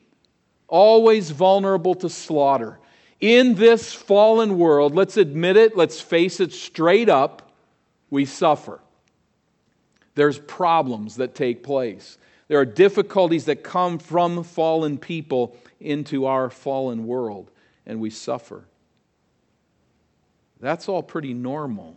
always 0.68 1.32
vulnerable 1.32 1.96
to 1.96 2.10
slaughter. 2.10 2.80
In 3.20 3.56
this 3.56 3.92
fallen 3.92 4.60
world, 4.60 4.94
let's 4.94 5.18
admit 5.18 5.58
it, 5.58 5.76
let's 5.76 6.00
face 6.00 6.40
it 6.40 6.54
straight 6.54 7.10
up, 7.10 7.52
we 8.12 8.26
suffer. 8.26 8.80
There's 10.14 10.38
problems 10.38 11.16
that 11.16 11.34
take 11.34 11.64
place. 11.64 12.19
There 12.50 12.60
are 12.60 12.66
difficulties 12.66 13.46
that 13.46 13.64
come 13.64 14.00
from 14.00 14.44
fallen 14.44 14.98
people 14.98 15.56
into 15.80 16.26
our 16.26 16.50
fallen 16.50 17.06
world, 17.08 17.52
and 17.86 18.02
we 18.02 18.10
suffer. 18.10 18.66
That's 20.60 20.90
all 20.90 21.04
pretty 21.04 21.34
normal. 21.34 21.96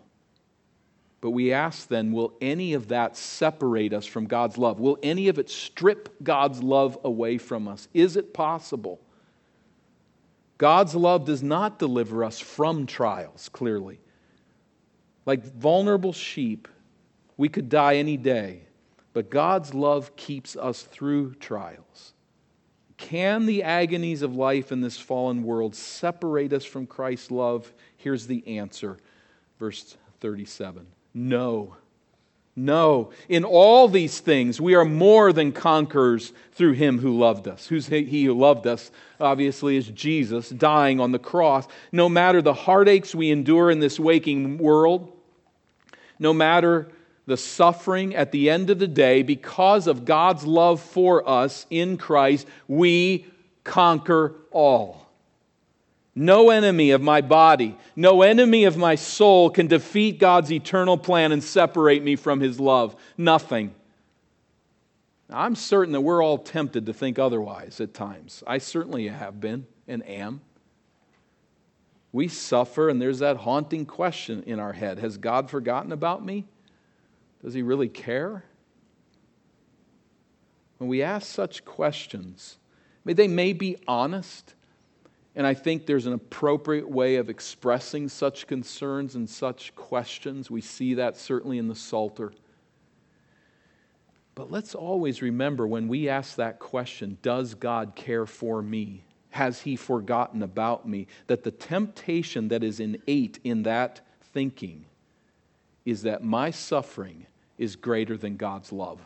But 1.23 1.31
we 1.31 1.53
ask 1.53 1.89
then, 1.89 2.13
will 2.13 2.35
any 2.41 2.75
of 2.75 2.89
that 2.89 3.17
separate 3.17 3.95
us 3.95 4.05
from 4.05 4.27
God's 4.27 4.59
love? 4.59 4.79
Will 4.79 4.99
any 5.03 5.29
of 5.29 5.39
it 5.39 5.49
strip 5.49 6.15
God's 6.23 6.63
love 6.63 6.99
away 7.03 7.39
from 7.39 7.67
us? 7.67 7.89
Is 7.95 8.17
it 8.17 8.35
possible? 8.35 9.01
God's 10.59 10.95
love 10.95 11.25
does 11.25 11.43
not 11.43 11.79
deliver 11.79 12.25
us 12.25 12.39
from 12.39 12.87
trials, 12.87 13.49
clearly. 13.49 14.01
Like 15.25 15.45
vulnerable 15.45 16.13
sheep, 16.13 16.69
we 17.37 17.49
could 17.49 17.69
die 17.69 17.97
any 17.97 18.17
day, 18.17 18.63
but 19.13 19.31
God's 19.31 19.75
love 19.75 20.15
keeps 20.17 20.57
us 20.57 20.83
through 20.83 21.35
trials. 21.35 22.13
Can 22.97 23.47
the 23.47 23.63
agonies 23.63 24.23
of 24.23 24.37
life 24.37 24.71
in 24.71 24.81
this 24.81 24.97
fallen 24.97 25.43
world 25.43 25.75
separate 25.75 26.53
us 26.53 26.65
from 26.65 26.87
Christ's 26.87 27.31
love? 27.31 27.73
Here's 27.97 28.27
the 28.27 28.59
answer, 28.59 28.99
verse 29.59 29.97
37 30.21 30.87
No. 31.15 31.77
No, 32.55 33.13
in 33.31 33.45
all 33.45 33.89
these 33.89 34.21
things, 34.21 34.61
we 34.61 34.75
are 34.75 34.85
more 34.85 35.33
than 35.33 35.53
conquerors 35.53 36.35
through 36.53 36.73
him 36.73 36.99
who 36.99 37.19
loved 37.19 37.49
us. 37.49 37.67
Who's 37.67 37.87
he 37.87 38.25
who 38.25 38.35
loved 38.35 38.67
us? 38.67 38.91
Obviously, 39.19 39.79
is 39.79 39.89
Jesus 39.89 40.51
dying 40.51 41.01
on 41.01 41.13
the 41.13 41.19
cross. 41.19 41.67
No 41.93 42.11
matter 42.11 42.43
the 42.43 42.53
heartaches 42.53 43.15
we 43.15 43.31
endure 43.31 43.71
in 43.71 43.81
this 43.81 43.99
waking 43.99 44.59
world, 44.59 45.17
no 46.19 46.35
matter 46.35 46.89
the 47.27 47.37
suffering 47.37 48.15
at 48.15 48.33
the 48.33 48.51
end 48.51 48.71
of 48.71 48.79
the 48.79 48.89
day, 48.89 49.23
because 49.23 49.87
of 49.87 50.05
God's 50.05 50.45
love 50.45 50.81
for 50.81 51.29
us 51.29 51.67
in 51.71 51.97
Christ, 51.97 52.47
we 52.67 53.27
conquer 53.65 54.35
all. 54.51 55.07
No 56.15 56.51
enemy 56.51 56.91
of 56.91 57.01
my 57.01 57.23
body, 57.23 57.77
no 57.97 58.23
enemy 58.23 58.65
of 58.65 58.77
my 58.77 58.97
soul 58.97 59.49
can 59.49 59.67
defeat 59.67 60.19
God's 60.19 60.53
eternal 60.53 60.99
plan 60.99 61.33
and 61.33 61.43
separate 61.43 62.03
me 62.03 62.17
from 62.17 62.41
His 62.41 62.61
love. 62.61 62.95
Nothing. 63.17 63.75
I'm 65.31 65.55
certain 65.55 65.93
that 65.93 66.03
we're 66.03 66.23
all 66.23 66.37
tempted 66.37 66.87
to 66.87 66.93
think 66.93 67.19
otherwise 67.19 67.81
at 67.81 67.95
times. 67.95 68.43
I 68.47 68.59
certainly 68.59 69.09
have 69.09 69.41
been 69.41 69.67
and 69.89 70.07
am. 70.07 70.43
We 72.13 72.29
suffer, 72.29 72.91
and 72.91 73.01
there's 73.01 73.21
that 73.21 73.39
haunting 73.39 73.87
question 73.87 74.43
in 74.43 74.59
our 74.59 74.75
head 74.75 74.99
Has 74.99 75.17
God 75.17 75.49
forgotten 75.49 75.93
about 75.93 76.23
me? 76.25 76.47
Does 77.45 77.55
He 77.55 77.63
really 77.63 77.89
care? 77.89 78.45
When 80.79 80.89
we 80.89 81.03
ask 81.03 81.27
such 81.27 81.65
questions, 81.65 82.59
they 83.05 83.29
may 83.29 83.53
be 83.53 83.77
honest 83.87 84.55
and 85.35 85.47
I 85.47 85.55
think 85.55 85.87
there's 85.87 86.07
an 86.07 86.13
appropriate 86.13 86.89
way 86.89 87.17
of 87.17 87.31
expressing 87.31 88.09
such 88.09 88.47
concerns 88.47 89.15
and 89.15 89.29
such 89.29 89.75
questions. 89.75 90.51
We 90.51 90.61
see 90.61 90.95
that 90.95 91.17
certainly 91.17 91.59
in 91.59 91.69
the 91.69 91.75
Psalter. 91.75 92.33
But 94.35 94.51
let's 94.51 94.75
always 94.75 95.23
remember 95.23 95.67
when 95.67 95.89
we 95.89 96.09
ask 96.09 96.37
that 96.37 96.59
question 96.59 97.19
Does 97.23 97.55
God 97.55 97.95
care 97.95 98.27
for 98.27 98.61
me? 98.63 99.05
Has 99.31 99.63
He 99.63 99.77
forgotten 99.77 100.43
about 100.43 100.87
me? 100.87 101.07
That 101.29 101.45
the 101.45 101.51
temptation 101.51 102.49
that 102.49 102.63
is 102.63 102.79
innate 102.79 103.39
in 103.43 103.63
that 103.63 104.03
thinking 104.35 104.85
is 105.87 106.03
that 106.03 106.23
my 106.23 106.51
suffering 106.51 107.27
is 107.63 107.77
greater 107.77 108.17
than 108.17 108.37
God's 108.37 108.73
love. 108.73 108.99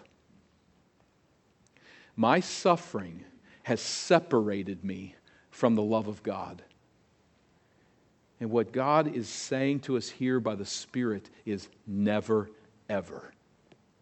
My 2.16 2.40
suffering 2.40 3.23
has 3.64 3.83
separated 3.83 4.83
me 4.83 5.14
from 5.51 5.75
the 5.75 5.83
love 5.83 6.09
of 6.09 6.23
God. 6.23 6.62
And 8.40 8.51
what 8.51 8.73
God 8.73 9.14
is 9.14 9.29
saying 9.29 9.81
to 9.81 9.99
us 9.99 10.09
here 10.09 10.40
by 10.40 10.55
the 10.55 10.64
Spirit 10.64 11.29
is 11.45 11.69
never, 11.87 12.49
ever 12.88 13.35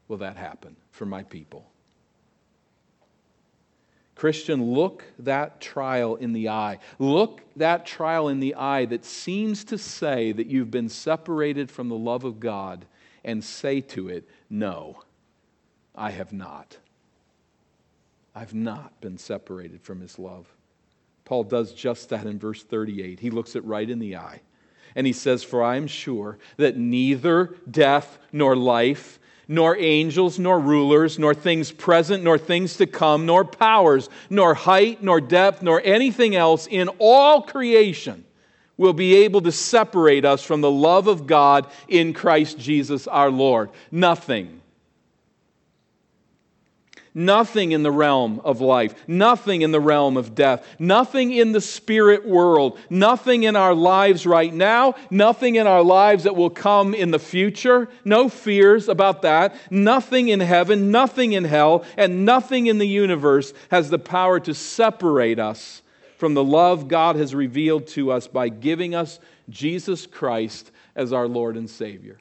will 0.06 0.18
that 0.18 0.36
happen 0.36 0.76
for 0.92 1.04
my 1.04 1.24
people. 1.24 1.68
Christian, 4.14 4.72
look 4.72 5.02
that 5.18 5.60
trial 5.60 6.14
in 6.14 6.32
the 6.32 6.48
eye. 6.48 6.78
Look 7.00 7.40
that 7.56 7.86
trial 7.86 8.28
in 8.28 8.38
the 8.38 8.54
eye 8.54 8.84
that 8.84 9.04
seems 9.04 9.64
to 9.64 9.78
say 9.78 10.30
that 10.30 10.46
you've 10.46 10.70
been 10.70 10.88
separated 10.88 11.72
from 11.72 11.88
the 11.88 11.96
love 11.96 12.22
of 12.22 12.38
God 12.38 12.86
and 13.24 13.42
say 13.42 13.80
to 13.80 14.08
it, 14.08 14.28
No, 14.50 15.02
I 15.94 16.10
have 16.10 16.32
not. 16.32 16.78
I've 18.34 18.54
not 18.54 19.00
been 19.00 19.18
separated 19.18 19.82
from 19.82 20.00
His 20.00 20.18
love. 20.18 20.46
Paul 21.24 21.44
does 21.44 21.72
just 21.72 22.10
that 22.10 22.26
in 22.26 22.38
verse 22.38 22.62
38. 22.62 23.20
He 23.20 23.30
looks 23.30 23.56
it 23.56 23.64
right 23.64 23.88
in 23.88 23.98
the 23.98 24.16
eye. 24.16 24.40
And 24.94 25.06
he 25.06 25.12
says, 25.12 25.42
For 25.42 25.62
I 25.62 25.76
am 25.76 25.86
sure 25.86 26.38
that 26.56 26.76
neither 26.76 27.56
death 27.70 28.18
nor 28.32 28.54
life, 28.54 29.18
nor 29.48 29.76
angels, 29.76 30.38
nor 30.38 30.58
rulers, 30.58 31.18
nor 31.18 31.34
things 31.34 31.72
present, 31.72 32.22
nor 32.22 32.38
things 32.38 32.76
to 32.76 32.86
come, 32.86 33.26
nor 33.26 33.44
powers, 33.44 34.08
nor 34.30 34.54
height, 34.54 35.02
nor 35.02 35.20
depth, 35.20 35.62
nor 35.62 35.80
anything 35.84 36.36
else 36.36 36.66
in 36.66 36.88
all 36.98 37.42
creation 37.42 38.24
will 38.76 38.92
be 38.92 39.16
able 39.16 39.40
to 39.42 39.52
separate 39.52 40.24
us 40.24 40.42
from 40.42 40.60
the 40.60 40.70
love 40.70 41.06
of 41.06 41.26
God 41.26 41.66
in 41.88 42.12
Christ 42.12 42.58
Jesus 42.58 43.06
our 43.06 43.30
Lord. 43.30 43.70
Nothing. 43.90 44.60
Nothing 47.16 47.70
in 47.70 47.84
the 47.84 47.92
realm 47.92 48.40
of 48.42 48.60
life, 48.60 48.92
nothing 49.06 49.62
in 49.62 49.70
the 49.70 49.78
realm 49.78 50.16
of 50.16 50.34
death, 50.34 50.66
nothing 50.80 51.30
in 51.30 51.52
the 51.52 51.60
spirit 51.60 52.26
world, 52.26 52.76
nothing 52.90 53.44
in 53.44 53.54
our 53.54 53.72
lives 53.72 54.26
right 54.26 54.52
now, 54.52 54.96
nothing 55.10 55.54
in 55.54 55.68
our 55.68 55.84
lives 55.84 56.24
that 56.24 56.34
will 56.34 56.50
come 56.50 56.92
in 56.92 57.12
the 57.12 57.20
future. 57.20 57.88
No 58.04 58.28
fears 58.28 58.88
about 58.88 59.22
that. 59.22 59.54
Nothing 59.70 60.26
in 60.26 60.40
heaven, 60.40 60.90
nothing 60.90 61.34
in 61.34 61.44
hell, 61.44 61.84
and 61.96 62.24
nothing 62.24 62.66
in 62.66 62.78
the 62.78 62.88
universe 62.88 63.54
has 63.70 63.90
the 63.90 63.98
power 64.00 64.40
to 64.40 64.52
separate 64.52 65.38
us 65.38 65.82
from 66.24 66.32
the 66.32 66.42
love 66.42 66.88
God 66.88 67.16
has 67.16 67.34
revealed 67.34 67.86
to 67.88 68.10
us 68.10 68.26
by 68.26 68.48
giving 68.48 68.94
us 68.94 69.20
Jesus 69.50 70.06
Christ 70.06 70.70
as 70.96 71.12
our 71.12 71.28
Lord 71.28 71.58
and 71.58 71.68
Savior. 71.68 72.16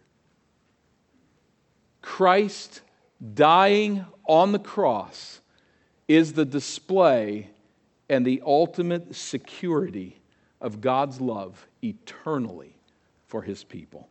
Christ 2.02 2.82
dying 3.34 4.06
on 4.28 4.52
the 4.52 4.60
cross 4.60 5.40
is 6.10 6.34
the 6.34 6.44
display 6.44 7.50
and 8.10 8.26
the 8.26 8.44
ultimate 8.46 9.16
security 9.16 10.20
of 10.60 10.82
God's 10.82 11.22
love 11.22 11.66
eternally 11.82 12.76
for 13.28 13.42
his 13.42 13.64
people. 13.64 14.10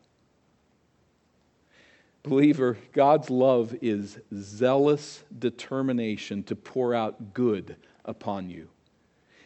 Believer, 2.23 2.79
God's 2.95 3.29
love 3.29 3.77
is 3.83 4.19
zealous 4.35 5.23
determination 5.39 6.45
to 6.45 6.57
pour 6.57 6.95
out 6.95 7.35
good 7.35 7.77
upon 8.07 8.49
you. 8.49 8.71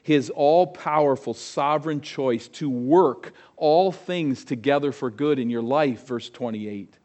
His 0.07 0.30
all 0.30 0.68
powerful 0.68 1.34
sovereign 1.34 2.00
choice 2.00 2.46
to 2.46 2.70
work 2.70 3.32
all 3.57 3.90
things 3.90 4.44
together 4.44 4.92
for 4.92 5.11
good 5.11 5.40
in 5.40 5.50
your 5.50 5.64
life, 5.64 6.07
verse 6.07 6.30
28. 6.30 6.96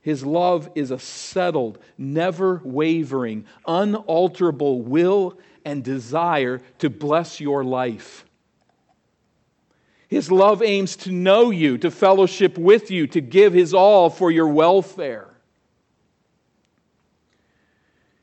His 0.00 0.26
love 0.26 0.68
is 0.74 0.90
a 0.90 0.98
settled, 0.98 1.78
never 1.96 2.60
wavering, 2.64 3.44
unalterable 3.68 4.82
will 4.82 5.38
and 5.64 5.84
desire 5.84 6.60
to 6.80 6.90
bless 6.90 7.38
your 7.38 7.62
life. 7.62 8.24
His 10.08 10.32
love 10.32 10.60
aims 10.60 10.96
to 10.96 11.12
know 11.12 11.50
you, 11.50 11.78
to 11.78 11.92
fellowship 11.92 12.58
with 12.58 12.90
you, 12.90 13.06
to 13.06 13.20
give 13.20 13.52
His 13.52 13.74
all 13.74 14.10
for 14.10 14.32
your 14.32 14.48
welfare. 14.48 15.27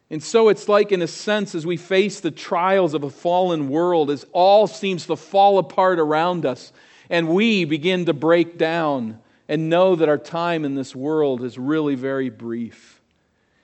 And 0.10 0.22
so 0.22 0.49
it's 0.49 0.70
like, 0.70 0.91
in 0.91 1.01
a 1.01 1.08
sense, 1.08 1.56
as 1.56 1.66
we 1.66 1.78
face 1.78 2.20
the 2.20 2.32
trials 2.32 2.93
of 2.93 3.03
a 3.03 3.10
fallen 3.10 3.70
world, 3.70 4.12
as 4.12 4.26
all 4.34 4.68
seems 4.68 5.08
to 5.08 5.16
fall 5.16 5.58
apart 5.58 5.99
around 5.99 6.45
us 6.45 6.72
and 7.10 7.30
we 7.30 7.66
begin 7.66 8.06
to 8.06 8.14
break 8.14 8.58
down 8.58 9.20
and 9.47 9.70
know 9.70 9.95
that 9.95 10.10
our 10.10 10.18
time 10.18 10.66
in 10.66 10.76
this 10.76 10.95
world 10.95 11.43
is 11.43 11.58
really 11.58 11.95
very 11.95 12.30
brief. 12.30 13.01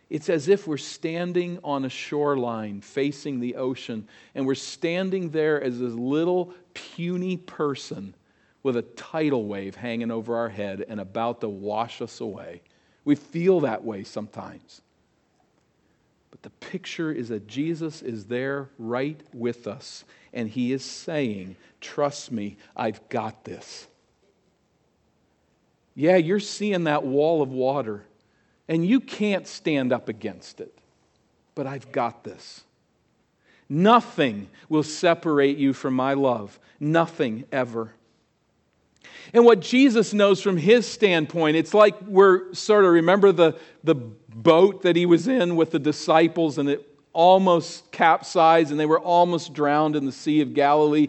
It's 0.10 0.30
as 0.30 0.48
if 0.48 0.68
we're 0.68 0.78
standing 0.78 1.60
on 1.64 1.86
a 1.86 1.90
shoreline 1.90 2.82
facing 2.82 3.40
the 3.40 3.56
ocean, 3.56 4.08
and 4.36 4.46
we're 4.46 4.56
standing 4.56 5.30
there 5.30 5.62
as 5.62 5.80
this 5.80 5.94
little 5.94 6.54
puny 6.74 7.38
person 7.38 8.14
with 8.62 8.78
a 8.78 8.82
tidal 8.82 9.46
wave 9.46 9.76
hanging 9.76 10.12
over 10.12 10.36
our 10.36 10.50
head 10.50 10.86
and 10.88 11.00
about 11.00 11.42
to 11.42 11.50
wash 11.50 12.02
us 12.02 12.20
away. 12.20 12.62
We 13.06 13.16
feel 13.16 13.62
that 13.62 13.84
way 13.84 14.04
sometimes. 14.04 14.82
The 16.42 16.50
picture 16.50 17.12
is 17.12 17.30
that 17.30 17.48
Jesus 17.48 18.02
is 18.02 18.26
there 18.26 18.70
right 18.80 19.20
with 19.34 19.68
us, 19.68 20.04
and 20.34 20.50
he 20.50 20.74
is 20.74 20.84
saying, 20.84 21.56
Trust 21.80 22.32
me, 22.32 22.58
I've 22.76 23.08
got 23.10 23.44
this. 23.44 23.88
Yeah, 25.94 26.16
you're 26.18 26.40
seeing 26.40 26.86
that 26.86 27.04
wall 27.04 27.42
of 27.42 27.52
water, 27.52 28.04
and 28.68 28.86
you 28.86 29.00
can't 29.00 29.48
stand 29.48 29.92
up 29.92 30.10
against 30.10 30.62
it, 30.62 30.76
but 31.54 31.68
I've 31.68 31.92
got 31.92 32.24
this. 32.24 32.64
Nothing 33.68 34.50
will 34.68 34.84
separate 34.84 35.58
you 35.58 35.74
from 35.74 35.94
my 35.94 36.14
love. 36.14 36.60
Nothing 36.80 37.46
ever. 37.52 37.94
And 39.34 39.46
what 39.46 39.62
Jesus 39.62 40.14
knows 40.14 40.42
from 40.42 40.58
his 40.58 40.86
standpoint, 40.86 41.56
it's 41.58 41.74
like 41.74 42.02
we're 42.02 42.54
sort 42.54 42.86
of, 42.86 42.92
remember 42.92 43.32
the, 43.32 43.58
the 43.84 43.96
boat 43.96 44.84
that 44.84 44.96
he 44.96 45.06
was 45.06 45.28
in 45.28 45.56
with 45.56 45.72
the 45.72 45.80
disciples 45.80 46.58
and 46.58 46.70
it 46.70 46.88
almost 47.14 47.92
capsized 47.92 48.72
and 48.72 48.80
they 48.80 48.86
were 48.86 49.00
almost 49.00 49.54
drowned 49.54 49.96
in 49.96 50.06
the 50.06 50.12
Sea 50.12 50.42
of 50.42 50.54
Galilee. 50.54 51.08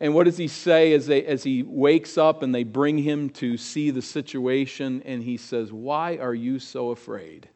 And 0.00 0.14
what 0.14 0.24
does 0.24 0.36
he 0.36 0.48
say 0.48 0.92
as, 0.92 1.06
they, 1.06 1.24
as 1.24 1.42
he 1.42 1.62
wakes 1.62 2.18
up 2.18 2.42
and 2.42 2.54
they 2.54 2.64
bring 2.64 2.98
him 2.98 3.30
to 3.30 3.56
see 3.56 3.90
the 3.90 4.02
situation? 4.02 5.02
And 5.06 5.22
he 5.22 5.36
says, 5.36 5.72
Why 5.72 6.16
are 6.18 6.34
you 6.34 6.58
so 6.58 6.90
afraid? 6.90 7.48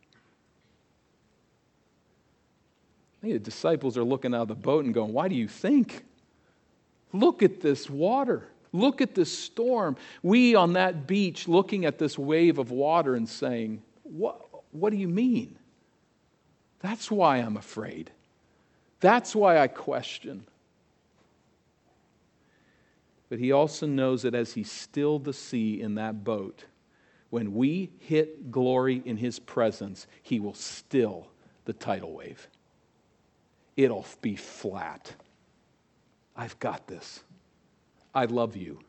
the 3.23 3.39
disciples 3.39 3.99
are 3.99 4.05
looking 4.05 4.35
out 4.35 4.43
of 4.43 4.49
the 4.49 4.55
boat 4.55 4.85
and 4.87 4.95
going, 4.95 5.13
Why 5.13 5.29
do 5.29 5.35
you 5.35 5.49
think? 5.49 6.05
Look 7.13 7.43
at 7.43 7.61
this 7.61 7.91
water. 7.91 8.49
Look 8.73 9.01
at 9.01 9.15
this 9.15 9.37
storm. 9.37 9.97
We 10.23 10.55
on 10.55 10.75
that 10.75 11.07
beach 11.07 11.49
looking 11.49 11.85
at 11.85 11.99
this 11.99 12.19
wave 12.19 12.59
of 12.59 12.71
water 12.71 13.15
and 13.15 13.29
saying, 13.29 13.83
What, 14.05 14.41
what 14.73 14.91
do 14.91 14.97
you 14.97 15.09
mean? 15.09 15.59
That's 16.81 17.11
why 17.11 17.39
I'm 17.39 17.57
afraid. 17.57 18.11
That's 19.01 19.35
why 19.35 19.59
I 19.59 19.69
question. 19.69 20.45
But 23.29 23.39
he 23.39 23.53
also 23.53 23.87
knows 23.87 24.23
that 24.23 24.35
as 24.35 24.55
he 24.55 24.65
stilled 24.65 25.25
the 25.25 25.33
sea 25.33 25.81
in 25.81 25.95
that 25.95 26.25
boat, 26.25 26.65
when 27.31 27.55
we 27.55 27.91
hit 28.01 28.51
glory 28.51 29.03
in 29.05 29.17
his 29.17 29.39
presence, 29.39 30.07
he 30.23 30.41
will 30.41 30.55
still 30.55 31.29
the 31.65 31.73
tidal 31.73 32.13
wave. 32.13 32.49
It'll 33.77 34.05
be 34.21 34.35
flat. 34.35 35.15
I've 36.37 36.59
got 36.59 36.89
this. 36.89 37.23
I 38.15 38.25
love 38.25 38.57
you. 38.57 38.81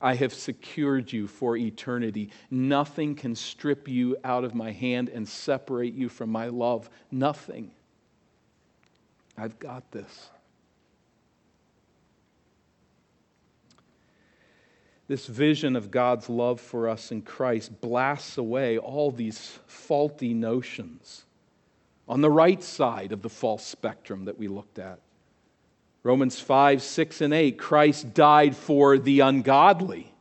I 0.00 0.14
have 0.14 0.32
secured 0.32 1.12
you 1.12 1.26
for 1.26 1.56
eternity. 1.56 2.30
Nothing 2.50 3.14
can 3.14 3.34
strip 3.34 3.86
you 3.86 4.16
out 4.24 4.44
of 4.44 4.54
my 4.54 4.72
hand 4.72 5.10
and 5.10 5.28
separate 5.28 5.94
you 5.94 6.08
from 6.08 6.30
my 6.30 6.46
love. 6.46 6.88
Nothing. 7.10 7.70
I've 9.36 9.58
got 9.58 9.90
this. 9.90 10.30
This 15.06 15.26
vision 15.26 15.76
of 15.76 15.90
God's 15.90 16.30
love 16.30 16.60
for 16.60 16.88
us 16.88 17.10
in 17.10 17.22
Christ 17.22 17.80
blasts 17.80 18.38
away 18.38 18.78
all 18.78 19.10
these 19.10 19.58
faulty 19.66 20.32
notions 20.32 21.24
on 22.08 22.20
the 22.20 22.30
right 22.30 22.62
side 22.62 23.12
of 23.12 23.20
the 23.20 23.28
false 23.28 23.66
spectrum 23.66 24.24
that 24.26 24.38
we 24.38 24.46
looked 24.48 24.78
at. 24.78 25.00
Romans 26.02 26.40
5, 26.40 26.82
6, 26.82 27.20
and 27.20 27.34
8, 27.34 27.58
Christ 27.58 28.14
died 28.14 28.56
for 28.56 28.98
the 28.98 29.20
ungodly. 29.20 30.12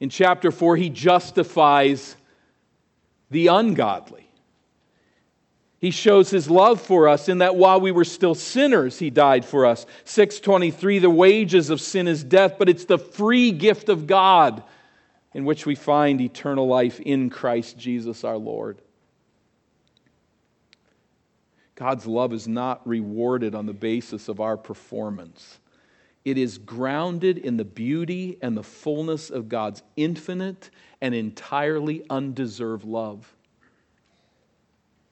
In 0.00 0.10
chapter 0.10 0.52
4, 0.52 0.76
he 0.76 0.90
justifies 0.90 2.16
the 3.30 3.48
ungodly. 3.48 4.28
He 5.80 5.90
shows 5.90 6.30
his 6.30 6.50
love 6.50 6.80
for 6.80 7.08
us 7.08 7.28
in 7.28 7.38
that 7.38 7.56
while 7.56 7.80
we 7.80 7.92
were 7.92 8.04
still 8.04 8.34
sinners, 8.34 8.98
he 8.98 9.10
died 9.10 9.44
for 9.44 9.64
us. 9.64 9.86
623, 10.04 10.98
the 10.98 11.10
wages 11.10 11.70
of 11.70 11.80
sin 11.80 12.08
is 12.08 12.24
death, 12.24 12.56
but 12.58 12.68
it's 12.68 12.84
the 12.84 12.98
free 12.98 13.52
gift 13.52 13.88
of 13.88 14.06
God 14.06 14.62
in 15.34 15.44
which 15.44 15.66
we 15.66 15.76
find 15.76 16.20
eternal 16.20 16.66
life 16.66 16.98
in 17.00 17.30
Christ 17.30 17.78
Jesus 17.78 18.24
our 18.24 18.38
Lord. 18.38 18.80
God's 21.78 22.08
love 22.08 22.32
is 22.32 22.48
not 22.48 22.84
rewarded 22.84 23.54
on 23.54 23.66
the 23.66 23.72
basis 23.72 24.28
of 24.28 24.40
our 24.40 24.56
performance. 24.56 25.60
It 26.24 26.36
is 26.36 26.58
grounded 26.58 27.38
in 27.38 27.56
the 27.56 27.64
beauty 27.64 28.36
and 28.42 28.56
the 28.56 28.64
fullness 28.64 29.30
of 29.30 29.48
God's 29.48 29.84
infinite 29.96 30.70
and 31.00 31.14
entirely 31.14 32.02
undeserved 32.10 32.84
love. 32.84 33.32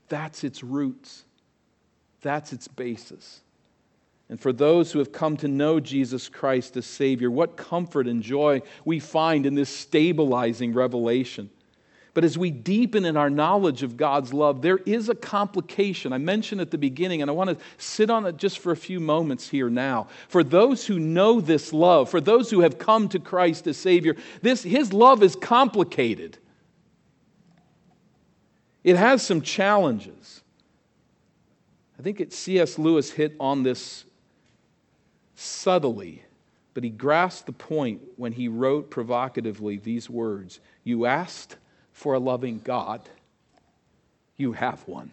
That's 0.09 0.43
its 0.43 0.65
roots, 0.65 1.25
that's 2.21 2.53
its 2.53 2.67
basis. 2.67 3.43
And 4.29 4.41
for 4.41 4.53
those 4.53 4.91
who 4.91 4.99
have 4.99 5.13
come 5.13 5.37
to 5.37 5.49
know 5.49 5.79
Jesus 5.79 6.29
Christ 6.29 6.77
as 6.77 6.85
Savior, 6.85 7.31
what 7.31 7.57
comfort 7.57 8.09
and 8.09 8.25
joy 8.25 8.61
we 8.85 8.99
find 8.99 9.47
in 9.47 9.55
this 9.55 9.71
stabilizing 9.71 10.73
revelation. 10.73 11.49
But 12.17 12.25
as 12.25 12.39
we 12.39 12.51
deepen 12.51 13.05
in 13.05 13.15
our 13.19 13.29
knowledge 13.29 13.83
of 13.83 13.99
God's 13.99 14.33
love, 14.33 14.63
there 14.63 14.79
is 14.87 15.11
a 15.11 15.15
complication. 15.15 16.15
I 16.15 16.19
mentioned 16.19 16.63
at 16.63 16.71
the 16.71 16.79
beginning, 16.79 17.21
and 17.21 17.31
I 17.31 17.35
want 17.35 17.51
to 17.51 17.59
sit 17.77 18.09
on 18.09 18.25
it 18.25 18.39
just 18.39 18.59
for 18.61 18.73
a 18.73 18.77
few 18.77 19.01
moments 19.01 19.51
here 19.51 19.69
now. 19.69 20.09
For 20.29 20.43
those 20.43 20.87
who 20.87 20.99
know 20.99 21.43
this 21.43 21.75
love, 21.75 22.09
for 22.09 22.23
those 22.23 22.51
who 22.51 22.61
have 22.61 22.79
come 22.79 23.11
to 23.11 23.19
Christ 23.19 23.67
as 23.67 23.77
Savior, 23.77 24.17
this, 24.41 24.63
His 24.63 24.95
love 24.95 25.23
is 25.23 25.37
complicated. 25.37 26.39
It 28.83 28.97
has 28.97 29.21
some 29.21 29.43
challenges. 29.43 30.41
I 31.99 32.03
think 32.03 32.23
it, 32.23 32.33
C.S. 32.33 32.79
Lewis 32.79 33.11
hit 33.11 33.37
on 33.39 33.63
this 33.63 34.07
subtly, 35.35 36.23
but 36.73 36.83
he 36.83 36.89
grasped 36.89 37.45
the 37.45 37.53
point 37.53 38.01
when 38.17 38.33
he 38.33 38.49
wrote 38.49 38.89
provocatively 38.89 39.77
these 39.77 40.09
words 40.09 40.61
You 40.83 41.05
asked, 41.05 41.59
for 41.97 42.13
a 42.13 42.19
loving 42.19 42.61
God, 42.63 43.01
you 44.37 44.53
have 44.53 44.87
one. 44.87 45.13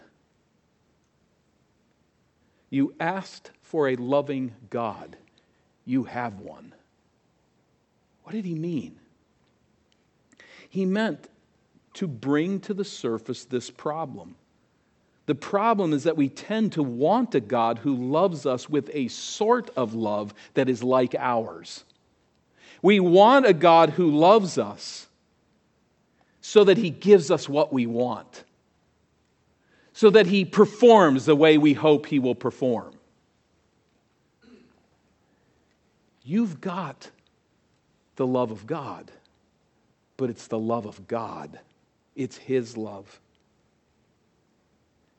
You 2.69 2.93
asked 2.99 3.51
for 3.61 3.87
a 3.87 3.95
loving 3.95 4.53
God, 4.69 5.15
you 5.85 6.03
have 6.03 6.41
one. 6.41 6.73
What 8.23 8.33
did 8.33 8.43
he 8.43 8.53
mean? 8.53 8.97
He 10.69 10.85
meant 10.85 11.29
to 11.93 12.05
bring 12.05 12.59
to 12.59 12.73
the 12.73 12.83
surface 12.83 13.45
this 13.45 13.69
problem. 13.69 14.35
The 15.25 15.35
problem 15.35 15.93
is 15.93 16.03
that 16.03 16.17
we 16.17 16.27
tend 16.27 16.73
to 16.73 16.83
want 16.83 17.33
a 17.33 17.39
God 17.39 17.77
who 17.77 17.95
loves 17.95 18.45
us 18.45 18.67
with 18.67 18.89
a 18.93 19.07
sort 19.07 19.69
of 19.77 19.93
love 19.93 20.33
that 20.55 20.67
is 20.67 20.83
like 20.83 21.15
ours. 21.17 21.85
We 22.81 22.99
want 22.99 23.45
a 23.45 23.53
God 23.53 23.91
who 23.91 24.11
loves 24.11 24.57
us 24.57 25.07
so 26.45 26.65
that 26.65 26.77
He 26.77 26.89
gives 26.89 27.31
us 27.31 27.47
what 27.47 27.71
we 27.71 27.87
want, 27.87 28.43
so 29.93 30.09
that 30.09 30.27
He 30.27 30.43
performs 30.43 31.25
the 31.25 31.37
way 31.37 31.57
we 31.57 31.71
hope 31.71 32.05
He 32.05 32.19
will 32.19 32.35
perform. 32.35 32.93
You've 36.25 36.59
got 36.59 37.09
the 38.17 38.27
love 38.27 38.51
of 38.51 38.67
God, 38.67 39.09
but 40.17 40.29
it's 40.29 40.47
the 40.47 40.59
love 40.59 40.85
of 40.85 41.07
God, 41.07 41.59
it's 42.13 42.35
His 42.35 42.75
love. 42.75 43.21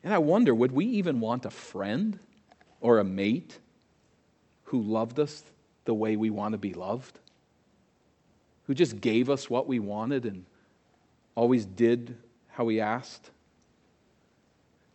And 0.05 0.13
I 0.13 0.19
wonder 0.19 0.55
would 0.55 0.73
we 0.73 0.85
even 0.85 1.21
want 1.21 1.47
a 1.47 1.51
friend 1.51 2.19
or 2.83 2.99
a 2.99 3.05
mate 3.05 3.59
who 4.65 4.83
loved 4.83 5.19
us 5.19 5.43
the 5.87 5.95
way 5.95 6.17
we 6.17 6.29
want 6.29 6.53
to 6.53 6.59
be 6.59 6.75
loved? 6.75 7.19
Who 8.67 8.75
just 8.75 9.01
gave 9.01 9.31
us 9.31 9.49
what 9.49 9.67
we 9.67 9.79
wanted 9.79 10.27
and 10.27 10.45
always 11.35 11.65
did 11.65 12.17
how 12.49 12.69
he 12.69 12.81
asked? 12.81 13.31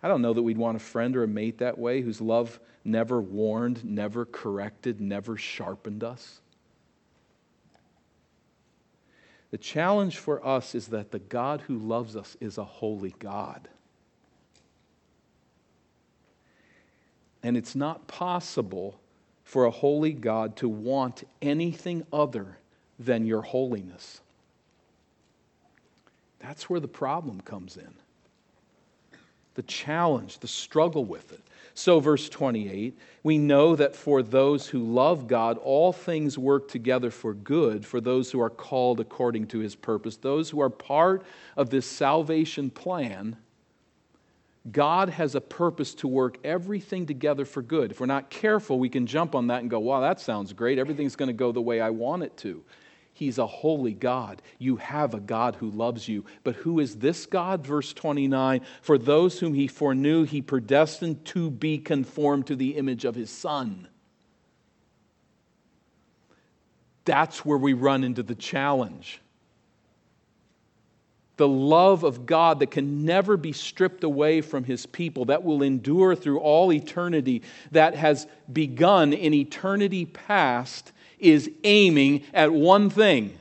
I 0.01 0.07
don't 0.07 0.21
know 0.21 0.33
that 0.33 0.43
we'd 0.43 0.57
want 0.57 0.77
a 0.77 0.79
friend 0.79 1.15
or 1.15 1.23
a 1.23 1.27
mate 1.27 1.57
that 1.57 1.77
way 1.77 2.01
whose 2.01 2.21
love 2.21 2.59
never 2.85 3.19
warned, 3.19 3.83
never 3.83 4.25
corrected, 4.25 5.01
never 5.01 5.35
sharpened 5.35 6.03
us. 6.03 6.39
The 9.51 9.57
challenge 9.57 10.17
for 10.17 10.45
us 10.45 10.75
is 10.75 10.87
that 10.87 11.11
the 11.11 11.19
God 11.19 11.61
who 11.61 11.77
loves 11.77 12.15
us 12.15 12.37
is 12.39 12.57
a 12.57 12.63
holy 12.63 13.15
God. 13.19 13.67
And 17.41 17.57
it's 17.57 17.75
not 17.75 18.07
possible 18.07 18.99
for 19.43 19.65
a 19.65 19.71
holy 19.71 20.13
God 20.13 20.55
to 20.57 20.69
want 20.69 21.23
anything 21.41 22.05
other 22.13 22.57
than 22.99 23.25
your 23.25 23.41
holiness. 23.41 24.21
That's 26.39 26.69
where 26.69 26.79
the 26.79 26.87
problem 26.87 27.41
comes 27.41 27.77
in. 27.77 27.93
The 29.55 29.63
challenge, 29.63 30.39
the 30.39 30.47
struggle 30.47 31.03
with 31.03 31.31
it. 31.33 31.41
So, 31.73 31.99
verse 31.99 32.27
28, 32.27 32.97
we 33.23 33.37
know 33.37 33.75
that 33.75 33.95
for 33.95 34.21
those 34.21 34.67
who 34.67 34.83
love 34.83 35.27
God, 35.27 35.57
all 35.57 35.93
things 35.93 36.37
work 36.37 36.67
together 36.67 37.11
for 37.11 37.33
good 37.33 37.85
for 37.85 38.01
those 38.01 38.31
who 38.31 38.41
are 38.41 38.49
called 38.49 38.99
according 38.99 39.47
to 39.47 39.59
his 39.59 39.75
purpose. 39.75 40.17
Those 40.17 40.49
who 40.49 40.61
are 40.61 40.69
part 40.69 41.23
of 41.55 41.69
this 41.69 41.85
salvation 41.85 42.69
plan, 42.69 43.37
God 44.69 45.09
has 45.09 45.35
a 45.35 45.41
purpose 45.41 45.93
to 45.95 46.07
work 46.07 46.37
everything 46.43 47.05
together 47.05 47.45
for 47.45 47.61
good. 47.61 47.91
If 47.91 47.99
we're 47.99 48.07
not 48.07 48.29
careful, 48.29 48.77
we 48.77 48.89
can 48.89 49.07
jump 49.07 49.33
on 49.33 49.47
that 49.47 49.61
and 49.61 49.69
go, 49.69 49.79
wow, 49.79 50.01
that 50.01 50.19
sounds 50.19 50.51
great. 50.53 50.77
Everything's 50.77 51.15
going 51.15 51.27
to 51.27 51.33
go 51.33 51.51
the 51.51 51.61
way 51.61 51.79
I 51.79 51.91
want 51.91 52.23
it 52.23 52.35
to. 52.37 52.63
He's 53.19 53.37
a 53.37 53.45
holy 53.45 53.91
God. 53.91 54.41
You 54.59 54.77
have 54.77 55.13
a 55.13 55.19
God 55.19 55.57
who 55.57 55.69
loves 55.71 56.07
you. 56.07 56.23
But 56.45 56.55
who 56.55 56.79
is 56.79 56.95
this 56.95 57.25
God? 57.25 57.67
Verse 57.67 57.91
29 57.91 58.61
For 58.81 58.97
those 58.97 59.41
whom 59.41 59.53
he 59.53 59.67
foreknew, 59.67 60.23
he 60.23 60.41
predestined 60.41 61.25
to 61.25 61.51
be 61.51 61.79
conformed 61.79 62.47
to 62.47 62.55
the 62.55 62.77
image 62.77 63.03
of 63.03 63.15
his 63.15 63.29
Son. 63.29 63.89
That's 67.03 67.43
where 67.43 67.57
we 67.57 67.73
run 67.73 68.05
into 68.05 68.23
the 68.23 68.35
challenge. 68.35 69.19
The 71.35 71.45
love 71.47 72.05
of 72.05 72.25
God 72.25 72.59
that 72.59 72.71
can 72.71 73.03
never 73.03 73.35
be 73.35 73.51
stripped 73.51 74.05
away 74.05 74.39
from 74.39 74.63
his 74.63 74.85
people, 74.85 75.25
that 75.25 75.43
will 75.43 75.61
endure 75.61 76.15
through 76.15 76.39
all 76.39 76.71
eternity, 76.71 77.41
that 77.71 77.95
has 77.95 78.27
begun 78.49 79.11
in 79.11 79.33
eternity 79.33 80.05
past 80.05 80.93
is 81.19 81.49
aiming 81.63 82.23
at 82.33 82.51
one 82.51 82.89
thing 82.89 83.37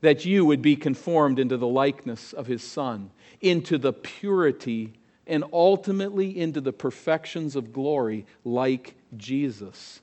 that 0.00 0.24
you 0.24 0.44
would 0.44 0.62
be 0.62 0.76
conformed 0.76 1.38
into 1.38 1.56
the 1.56 1.66
likeness 1.66 2.32
of 2.32 2.46
his 2.46 2.62
Son, 2.62 3.10
into 3.40 3.78
the 3.78 3.92
purity 3.92 4.92
and 5.26 5.44
ultimately 5.52 6.36
into 6.36 6.60
the 6.60 6.72
perfections 6.72 7.54
of 7.54 7.72
glory, 7.72 8.26
like 8.44 8.94
Jesus, 9.16 10.00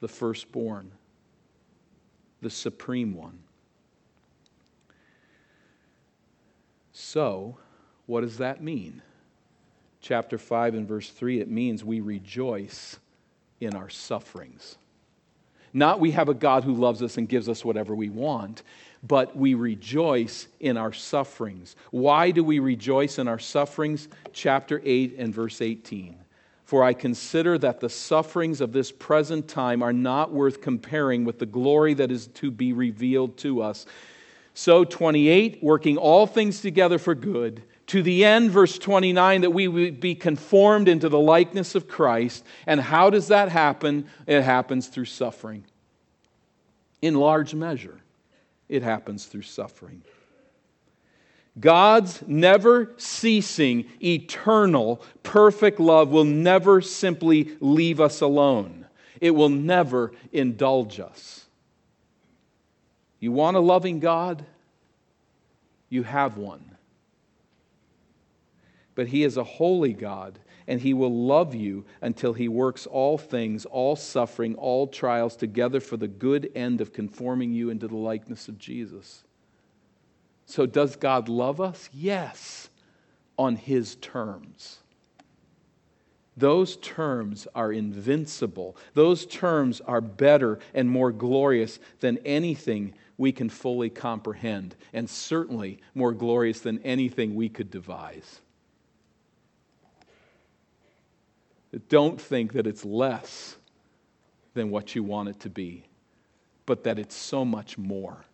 the 0.00 0.08
firstborn, 0.08 0.92
the 2.40 2.50
supreme 2.50 3.14
one. 3.14 3.38
So, 6.92 7.58
what 8.06 8.20
does 8.20 8.38
that 8.38 8.62
mean? 8.62 9.02
Chapter 10.00 10.38
5 10.38 10.74
and 10.74 10.86
verse 10.86 11.10
3 11.10 11.40
it 11.40 11.50
means 11.50 11.82
we 11.82 12.00
rejoice 12.00 12.98
in 13.60 13.74
our 13.74 13.88
sufferings. 13.88 14.76
Not 15.74 15.98
we 15.98 16.12
have 16.12 16.28
a 16.28 16.34
God 16.34 16.62
who 16.62 16.72
loves 16.72 17.02
us 17.02 17.18
and 17.18 17.28
gives 17.28 17.48
us 17.48 17.64
whatever 17.64 17.96
we 17.96 18.08
want, 18.08 18.62
but 19.02 19.36
we 19.36 19.54
rejoice 19.54 20.46
in 20.60 20.76
our 20.76 20.92
sufferings. 20.92 21.74
Why 21.90 22.30
do 22.30 22.44
we 22.44 22.60
rejoice 22.60 23.18
in 23.18 23.26
our 23.26 23.40
sufferings? 23.40 24.08
Chapter 24.32 24.80
8 24.84 25.16
and 25.18 25.34
verse 25.34 25.60
18. 25.60 26.16
For 26.64 26.84
I 26.84 26.94
consider 26.94 27.58
that 27.58 27.80
the 27.80 27.90
sufferings 27.90 28.60
of 28.60 28.72
this 28.72 28.92
present 28.92 29.48
time 29.48 29.82
are 29.82 29.92
not 29.92 30.32
worth 30.32 30.62
comparing 30.62 31.24
with 31.24 31.40
the 31.40 31.46
glory 31.46 31.92
that 31.94 32.10
is 32.10 32.28
to 32.28 32.50
be 32.52 32.72
revealed 32.72 33.36
to 33.38 33.60
us. 33.60 33.84
So, 34.54 34.84
28, 34.84 35.58
working 35.62 35.96
all 35.96 36.26
things 36.26 36.60
together 36.60 36.98
for 36.98 37.16
good 37.16 37.64
to 37.86 38.02
the 38.02 38.24
end, 38.24 38.50
verse 38.50 38.78
29, 38.78 39.42
that 39.42 39.50
we 39.50 39.68
would 39.68 40.00
be 40.00 40.14
conformed 40.14 40.88
into 40.88 41.08
the 41.08 41.18
likeness 41.18 41.74
of 41.74 41.86
Christ. 41.86 42.44
And 42.66 42.80
how 42.80 43.10
does 43.10 43.28
that 43.28 43.50
happen? 43.50 44.08
It 44.26 44.42
happens 44.42 44.88
through 44.88 45.04
suffering. 45.04 45.64
In 47.02 47.14
large 47.14 47.54
measure, 47.54 48.00
it 48.68 48.82
happens 48.82 49.26
through 49.26 49.42
suffering. 49.42 50.02
God's 51.60 52.22
never 52.26 52.94
ceasing, 52.96 53.84
eternal, 54.02 55.02
perfect 55.22 55.78
love 55.78 56.08
will 56.08 56.24
never 56.24 56.80
simply 56.80 57.56
leave 57.60 58.00
us 58.00 58.22
alone. 58.22 58.86
It 59.20 59.30
will 59.30 59.50
never 59.50 60.12
indulge 60.32 60.98
us. 60.98 61.44
You 63.20 63.30
want 63.30 63.56
a 63.56 63.60
loving 63.60 64.00
God? 64.00 64.44
You 65.90 66.02
have 66.02 66.36
one 66.36 66.74
but 68.94 69.08
He 69.08 69.24
is 69.24 69.36
a 69.36 69.44
holy 69.44 69.92
God, 69.92 70.38
and 70.66 70.80
He 70.80 70.94
will 70.94 71.14
love 71.14 71.54
you 71.54 71.84
until 72.00 72.32
He 72.32 72.48
works 72.48 72.86
all 72.86 73.18
things, 73.18 73.64
all 73.66 73.96
suffering, 73.96 74.54
all 74.54 74.86
trials 74.86 75.36
together 75.36 75.80
for 75.80 75.96
the 75.96 76.08
good 76.08 76.50
end 76.54 76.80
of 76.80 76.92
conforming 76.92 77.52
you 77.52 77.70
into 77.70 77.88
the 77.88 77.96
likeness 77.96 78.48
of 78.48 78.58
Jesus. 78.58 79.24
So, 80.46 80.66
does 80.66 80.96
God 80.96 81.28
love 81.28 81.60
us? 81.60 81.88
Yes, 81.92 82.68
on 83.38 83.56
His 83.56 83.96
terms. 83.96 84.78
Those 86.36 86.76
terms 86.78 87.46
are 87.54 87.72
invincible. 87.72 88.76
Those 88.94 89.24
terms 89.24 89.80
are 89.80 90.00
better 90.00 90.58
and 90.74 90.90
more 90.90 91.12
glorious 91.12 91.78
than 92.00 92.18
anything 92.24 92.94
we 93.16 93.30
can 93.30 93.48
fully 93.48 93.90
comprehend, 93.90 94.74
and 94.92 95.08
certainly 95.08 95.78
more 95.94 96.12
glorious 96.12 96.60
than 96.60 96.80
anything 96.80 97.36
we 97.36 97.48
could 97.48 97.70
devise. 97.70 98.40
Don't 101.88 102.20
think 102.20 102.52
that 102.52 102.66
it's 102.66 102.84
less 102.84 103.56
than 104.54 104.70
what 104.70 104.94
you 104.94 105.02
want 105.02 105.28
it 105.28 105.40
to 105.40 105.50
be, 105.50 105.84
but 106.66 106.84
that 106.84 106.98
it's 106.98 107.16
so 107.16 107.44
much 107.44 107.76
more. 107.76 108.24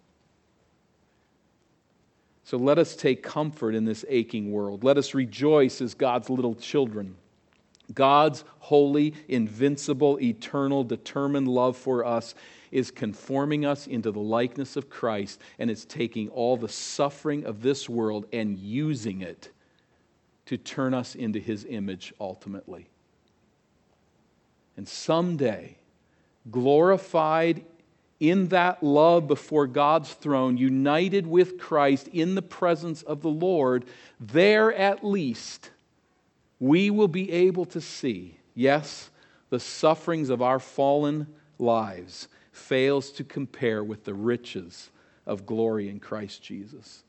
So 2.45 2.57
let 2.57 2.79
us 2.79 2.97
take 2.97 3.23
comfort 3.23 3.75
in 3.75 3.85
this 3.85 4.05
aching 4.09 4.51
world. 4.51 4.83
Let 4.83 4.99
us 4.99 5.15
rejoice 5.15 5.81
as 5.81 5.95
God's 5.95 6.29
little 6.29 6.55
children. 6.55 7.17
God's 7.95 8.45
holy, 8.59 9.15
invincible, 9.29 10.21
eternal, 10.21 10.85
determined 10.85 11.49
love 11.49 11.77
for 11.77 12.05
us 12.05 12.35
is 12.71 12.91
conforming 12.91 13.65
us 13.65 13.87
into 13.87 14.13
the 14.13 14.21
likeness 14.21 14.77
of 14.77 14.91
Christ, 14.91 15.41
and 15.59 15.71
it's 15.71 15.85
taking 15.85 16.29
all 16.29 16.57
the 16.57 16.69
suffering 16.69 17.45
of 17.45 17.63
this 17.63 17.89
world 17.89 18.27
and 18.33 18.59
using 18.59 19.23
it 19.23 19.51
to 20.47 20.57
turn 20.57 20.95
us 20.95 21.15
into 21.15 21.39
his 21.39 21.65
image 21.69 22.13
ultimately. 22.21 22.90
And 24.81 24.89
someday, 24.89 25.77
glorified 26.51 27.67
in 28.19 28.49
that 28.49 28.83
love 28.83 29.29
before 29.29 29.67
God's 29.67 30.11
throne, 30.15 30.57
united 30.57 31.27
with 31.27 31.59
Christ 31.59 32.09
in 32.09 32.35
the 32.35 32.41
presence 32.41 33.03
of 33.03 33.21
the 33.21 33.29
Lord, 33.29 33.85
there 34.19 34.73
at 34.73 35.05
least 35.05 35.69
we 36.59 36.89
will 36.89 37.09
be 37.09 37.31
able 37.31 37.67
to 37.67 37.81
see, 37.83 38.39
yes, 38.55 39.11
the 39.51 39.61
sufferings 39.61 40.31
of 40.31 40.41
our 40.41 40.59
fallen 40.59 41.27
lives 41.59 42.29
fails 42.51 43.11
to 43.11 43.23
compare 43.23 43.85
with 43.85 44.05
the 44.05 44.15
riches 44.15 44.89
of 45.27 45.45
glory 45.45 45.91
in 45.91 46.01
Christ 46.01 46.43
Jesus. 46.43 47.05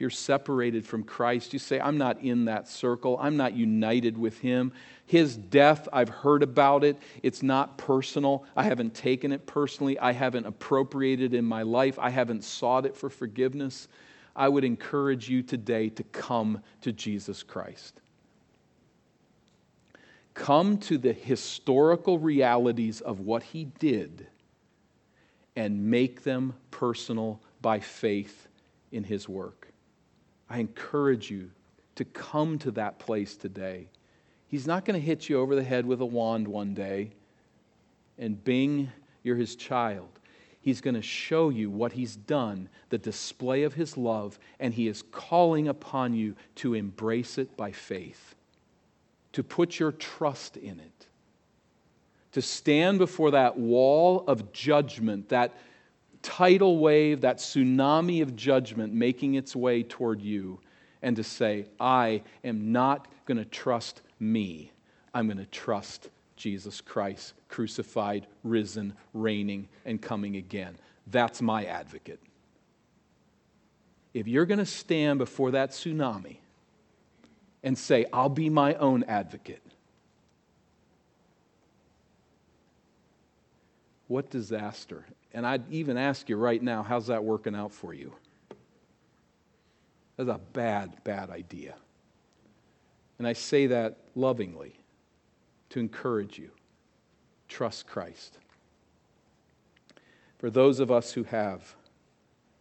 You're 0.00 0.08
separated 0.08 0.86
from 0.86 1.04
Christ, 1.04 1.52
you 1.52 1.58
say, 1.58 1.78
I'm 1.78 1.98
not 1.98 2.22
in 2.22 2.46
that 2.46 2.66
circle, 2.68 3.18
I'm 3.20 3.36
not 3.36 3.52
united 3.52 4.16
with 4.16 4.38
Him. 4.38 4.72
His 5.04 5.36
death, 5.36 5.88
I've 5.92 6.08
heard 6.08 6.42
about 6.42 6.84
it. 6.84 6.96
It's 7.22 7.42
not 7.42 7.76
personal. 7.76 8.44
I 8.56 8.62
haven't 8.62 8.94
taken 8.94 9.30
it 9.30 9.46
personally. 9.46 9.98
I 9.98 10.12
haven't 10.12 10.46
appropriated 10.46 11.34
it 11.34 11.36
in 11.36 11.44
my 11.44 11.62
life. 11.62 11.98
I 11.98 12.08
haven't 12.08 12.44
sought 12.44 12.86
it 12.86 12.96
for 12.96 13.10
forgiveness. 13.10 13.88
I 14.34 14.48
would 14.48 14.64
encourage 14.64 15.28
you 15.28 15.42
today 15.42 15.90
to 15.90 16.02
come 16.04 16.62
to 16.80 16.92
Jesus 16.92 17.42
Christ. 17.42 18.00
Come 20.32 20.78
to 20.78 20.96
the 20.96 21.12
historical 21.12 22.18
realities 22.18 23.00
of 23.00 23.20
what 23.20 23.42
he 23.42 23.64
did 23.64 24.28
and 25.56 25.90
make 25.90 26.22
them 26.22 26.54
personal 26.70 27.42
by 27.60 27.80
faith 27.80 28.48
in 28.92 29.04
his 29.04 29.28
work. 29.28 29.69
I 30.50 30.58
encourage 30.58 31.30
you 31.30 31.50
to 31.94 32.04
come 32.04 32.58
to 32.58 32.72
that 32.72 32.98
place 32.98 33.36
today. 33.36 33.86
He's 34.48 34.66
not 34.66 34.84
going 34.84 35.00
to 35.00 35.06
hit 35.06 35.28
you 35.28 35.38
over 35.38 35.54
the 35.54 35.62
head 35.62 35.86
with 35.86 36.00
a 36.00 36.06
wand 36.06 36.48
one 36.48 36.74
day 36.74 37.12
and 38.18 38.42
bing, 38.42 38.90
you're 39.22 39.36
his 39.36 39.54
child. 39.54 40.08
He's 40.60 40.80
going 40.80 40.94
to 40.94 41.02
show 41.02 41.48
you 41.48 41.70
what 41.70 41.92
he's 41.92 42.16
done, 42.16 42.68
the 42.90 42.98
display 42.98 43.62
of 43.62 43.74
his 43.74 43.96
love, 43.96 44.38
and 44.58 44.74
he 44.74 44.88
is 44.88 45.02
calling 45.10 45.68
upon 45.68 46.14
you 46.14 46.34
to 46.56 46.74
embrace 46.74 47.38
it 47.38 47.56
by 47.56 47.70
faith, 47.70 48.34
to 49.32 49.42
put 49.42 49.78
your 49.78 49.92
trust 49.92 50.56
in 50.56 50.80
it, 50.80 51.06
to 52.32 52.42
stand 52.42 52.98
before 52.98 53.30
that 53.30 53.56
wall 53.56 54.24
of 54.26 54.52
judgment, 54.52 55.30
that 55.30 55.56
tidal 56.22 56.78
wave, 56.78 57.22
that 57.22 57.38
tsunami 57.38 58.22
of 58.22 58.36
judgment 58.36 58.92
making 58.92 59.34
its 59.34 59.56
way 59.56 59.82
toward 59.82 60.20
you, 60.20 60.60
and 61.02 61.16
to 61.16 61.24
say, 61.24 61.66
I 61.78 62.22
am 62.44 62.72
not 62.72 63.08
going 63.24 63.38
to 63.38 63.44
trust 63.44 64.02
me. 64.18 64.72
I'm 65.14 65.26
going 65.26 65.38
to 65.38 65.46
trust 65.46 66.10
Jesus 66.36 66.80
Christ, 66.80 67.34
crucified, 67.48 68.26
risen, 68.44 68.94
reigning, 69.12 69.68
and 69.84 70.00
coming 70.00 70.36
again. 70.36 70.76
That's 71.06 71.42
my 71.42 71.64
advocate. 71.64 72.20
if 74.14 74.26
you're 74.26 74.46
going 74.46 74.58
to 74.58 74.66
stand 74.66 75.18
before 75.18 75.52
that 75.52 75.70
tsunami 75.70 76.36
and 77.62 77.76
say, 77.76 78.06
I'll 78.12 78.28
be 78.28 78.48
my 78.50 78.74
own 78.74 79.04
advocate, 79.04 79.62
what 84.10 84.28
disaster. 84.28 85.06
And 85.32 85.46
I'd 85.46 85.72
even 85.72 85.96
ask 85.96 86.28
you 86.28 86.36
right 86.36 86.60
now, 86.60 86.82
how's 86.82 87.06
that 87.06 87.22
working 87.22 87.54
out 87.54 87.72
for 87.72 87.94
you? 87.94 88.12
That's 90.16 90.28
a 90.28 90.40
bad, 90.52 91.04
bad 91.04 91.30
idea. 91.30 91.76
And 93.18 93.28
I 93.28 93.34
say 93.34 93.68
that 93.68 93.98
lovingly 94.16 94.74
to 95.68 95.78
encourage 95.78 96.40
you. 96.40 96.50
Trust 97.46 97.86
Christ. 97.86 98.38
For 100.38 100.50
those 100.50 100.80
of 100.80 100.90
us 100.90 101.12
who 101.12 101.22
have, 101.22 101.76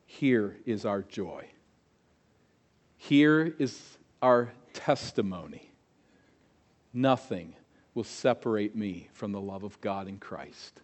here 0.06 0.56
is 0.68 0.86
our 0.86 1.02
joy. 1.02 1.48
Here 2.98 3.56
is 3.58 3.98
our 4.22 4.54
testimony. 4.74 5.72
Nothing 6.94 7.56
will 7.96 8.04
separate 8.04 8.76
me 8.76 9.10
from 9.14 9.32
the 9.32 9.42
love 9.42 9.64
of 9.64 9.82
God 9.82 10.08
in 10.08 10.20
Christ. 10.20 10.82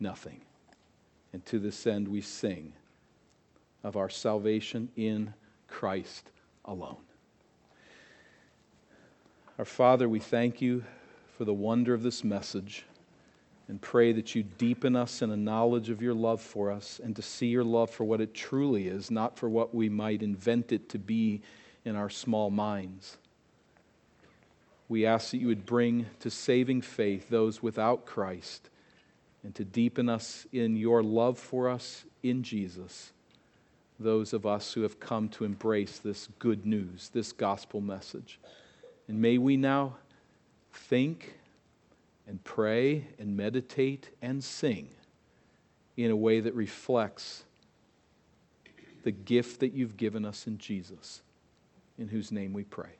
Nothing. 0.00 0.40
And 1.32 1.44
to 1.46 1.58
this 1.58 1.86
end, 1.86 2.08
we 2.08 2.22
sing 2.22 2.72
of 3.84 3.96
our 3.96 4.08
salvation 4.08 4.88
in 4.96 5.34
Christ 5.68 6.32
alone. 6.64 6.96
Our 9.58 9.64
Father, 9.64 10.08
we 10.08 10.18
thank 10.20 10.62
you 10.62 10.84
for 11.36 11.44
the 11.44 11.52
wonder 11.52 11.92
of 11.92 12.02
this 12.02 12.24
message 12.24 12.84
and 13.68 13.80
pray 13.80 14.12
that 14.12 14.34
you 14.34 14.42
deepen 14.42 14.96
us 14.96 15.22
in 15.22 15.30
a 15.30 15.36
knowledge 15.36 15.90
of 15.90 16.02
your 16.02 16.14
love 16.14 16.40
for 16.40 16.72
us 16.72 17.00
and 17.02 17.14
to 17.14 17.22
see 17.22 17.46
your 17.46 17.62
love 17.62 17.90
for 17.90 18.04
what 18.04 18.20
it 18.20 18.34
truly 18.34 18.88
is, 18.88 19.10
not 19.10 19.38
for 19.38 19.48
what 19.48 19.74
we 19.74 19.88
might 19.88 20.22
invent 20.22 20.72
it 20.72 20.88
to 20.88 20.98
be 20.98 21.42
in 21.84 21.94
our 21.94 22.10
small 22.10 22.50
minds. 22.50 23.18
We 24.88 25.06
ask 25.06 25.30
that 25.30 25.38
you 25.38 25.46
would 25.46 25.66
bring 25.66 26.06
to 26.18 26.30
saving 26.30 26.82
faith 26.82 27.28
those 27.28 27.62
without 27.62 28.06
Christ 28.06 28.69
and 29.42 29.54
to 29.54 29.64
deepen 29.64 30.08
us 30.08 30.46
in 30.52 30.76
your 30.76 31.02
love 31.02 31.38
for 31.38 31.68
us 31.68 32.04
in 32.22 32.42
Jesus, 32.42 33.12
those 33.98 34.32
of 34.32 34.46
us 34.46 34.72
who 34.72 34.82
have 34.82 35.00
come 35.00 35.28
to 35.30 35.44
embrace 35.44 35.98
this 35.98 36.28
good 36.38 36.66
news, 36.66 37.10
this 37.12 37.32
gospel 37.32 37.80
message. 37.80 38.38
And 39.08 39.20
may 39.20 39.38
we 39.38 39.56
now 39.56 39.96
think 40.72 41.34
and 42.26 42.42
pray 42.44 43.06
and 43.18 43.36
meditate 43.36 44.10
and 44.22 44.42
sing 44.42 44.88
in 45.96 46.10
a 46.10 46.16
way 46.16 46.40
that 46.40 46.54
reflects 46.54 47.44
the 49.02 49.10
gift 49.10 49.60
that 49.60 49.72
you've 49.72 49.96
given 49.96 50.24
us 50.24 50.46
in 50.46 50.58
Jesus, 50.58 51.22
in 51.98 52.08
whose 52.08 52.30
name 52.30 52.52
we 52.52 52.64
pray. 52.64 52.99